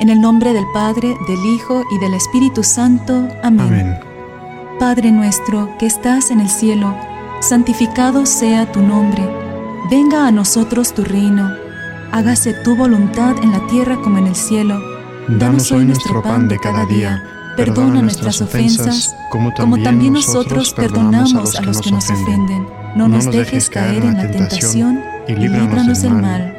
En 0.01 0.09
el 0.09 0.19
nombre 0.19 0.51
del 0.51 0.65
Padre, 0.73 1.15
del 1.29 1.45
Hijo 1.45 1.85
y 1.89 1.97
del 1.99 2.13
Espíritu 2.13 2.61
Santo. 2.61 3.25
Amén. 3.41 3.67
Amén. 3.67 3.99
Padre 4.79 5.09
nuestro 5.09 5.69
que 5.77 5.85
estás 5.85 6.29
en 6.29 6.41
el 6.41 6.49
cielo, 6.49 6.93
santificado 7.39 8.25
sea 8.25 8.69
tu 8.69 8.81
nombre. 8.81 9.23
Venga 9.89 10.27
a 10.27 10.31
nosotros 10.33 10.93
tu 10.93 11.05
reino. 11.05 11.49
Hágase 12.11 12.53
tu 12.65 12.75
voluntad 12.75 13.37
en 13.41 13.53
la 13.53 13.65
tierra 13.67 13.95
como 14.01 14.17
en 14.17 14.27
el 14.27 14.35
cielo. 14.35 14.77
Danos 15.29 15.71
hoy 15.71 15.85
nuestro 15.85 16.21
pan 16.21 16.49
de 16.49 16.59
cada 16.59 16.85
día. 16.85 17.23
Perdona 17.55 18.01
nuestras 18.01 18.41
ofensas, 18.41 19.15
como 19.31 19.53
también 19.53 20.11
nosotros 20.11 20.73
perdonamos 20.73 21.55
a 21.55 21.61
los 21.61 21.79
que 21.79 21.91
nos 21.91 22.09
ofenden. 22.09 22.67
No 22.97 23.07
nos 23.07 23.31
dejes 23.31 23.69
caer 23.69 24.03
en 24.03 24.17
la 24.17 24.29
tentación 24.29 24.99
y 25.29 25.35
líbranos 25.35 26.01
del 26.01 26.13
mal. 26.15 26.58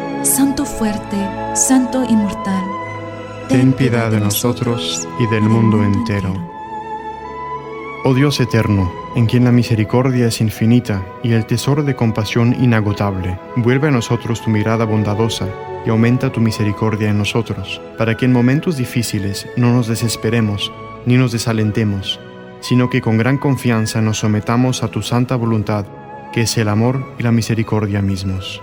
Santo 0.23 0.65
fuerte, 0.65 1.17
Santo 1.55 2.03
inmortal. 2.07 2.63
Ten 3.49 3.73
piedad 3.73 4.11
de 4.11 4.19
nosotros 4.19 5.07
y 5.19 5.25
del 5.27 5.41
mundo 5.41 5.83
entero. 5.83 6.31
Oh 8.03 8.13
Dios 8.13 8.39
eterno, 8.39 8.91
en 9.15 9.25
quien 9.25 9.45
la 9.45 9.51
misericordia 9.51 10.27
es 10.27 10.39
infinita 10.39 11.03
y 11.23 11.31
el 11.31 11.47
tesoro 11.47 11.81
de 11.81 11.95
compasión 11.95 12.55
inagotable, 12.63 13.39
vuelve 13.55 13.87
a 13.87 13.91
nosotros 13.91 14.43
tu 14.43 14.51
mirada 14.51 14.85
bondadosa 14.85 15.47
y 15.87 15.89
aumenta 15.89 16.31
tu 16.31 16.39
misericordia 16.39 17.09
en 17.09 17.17
nosotros, 17.17 17.81
para 17.97 18.15
que 18.15 18.25
en 18.25 18.31
momentos 18.31 18.77
difíciles 18.77 19.47
no 19.57 19.73
nos 19.73 19.87
desesperemos 19.87 20.71
ni 21.07 21.17
nos 21.17 21.31
desalentemos, 21.31 22.19
sino 22.59 22.91
que 22.91 23.01
con 23.01 23.17
gran 23.17 23.39
confianza 23.39 24.01
nos 24.01 24.19
sometamos 24.19 24.83
a 24.83 24.89
tu 24.89 25.01
santa 25.01 25.35
voluntad, 25.35 25.85
que 26.31 26.41
es 26.41 26.57
el 26.59 26.69
amor 26.69 27.15
y 27.17 27.23
la 27.23 27.31
misericordia 27.31 28.03
mismos. 28.03 28.61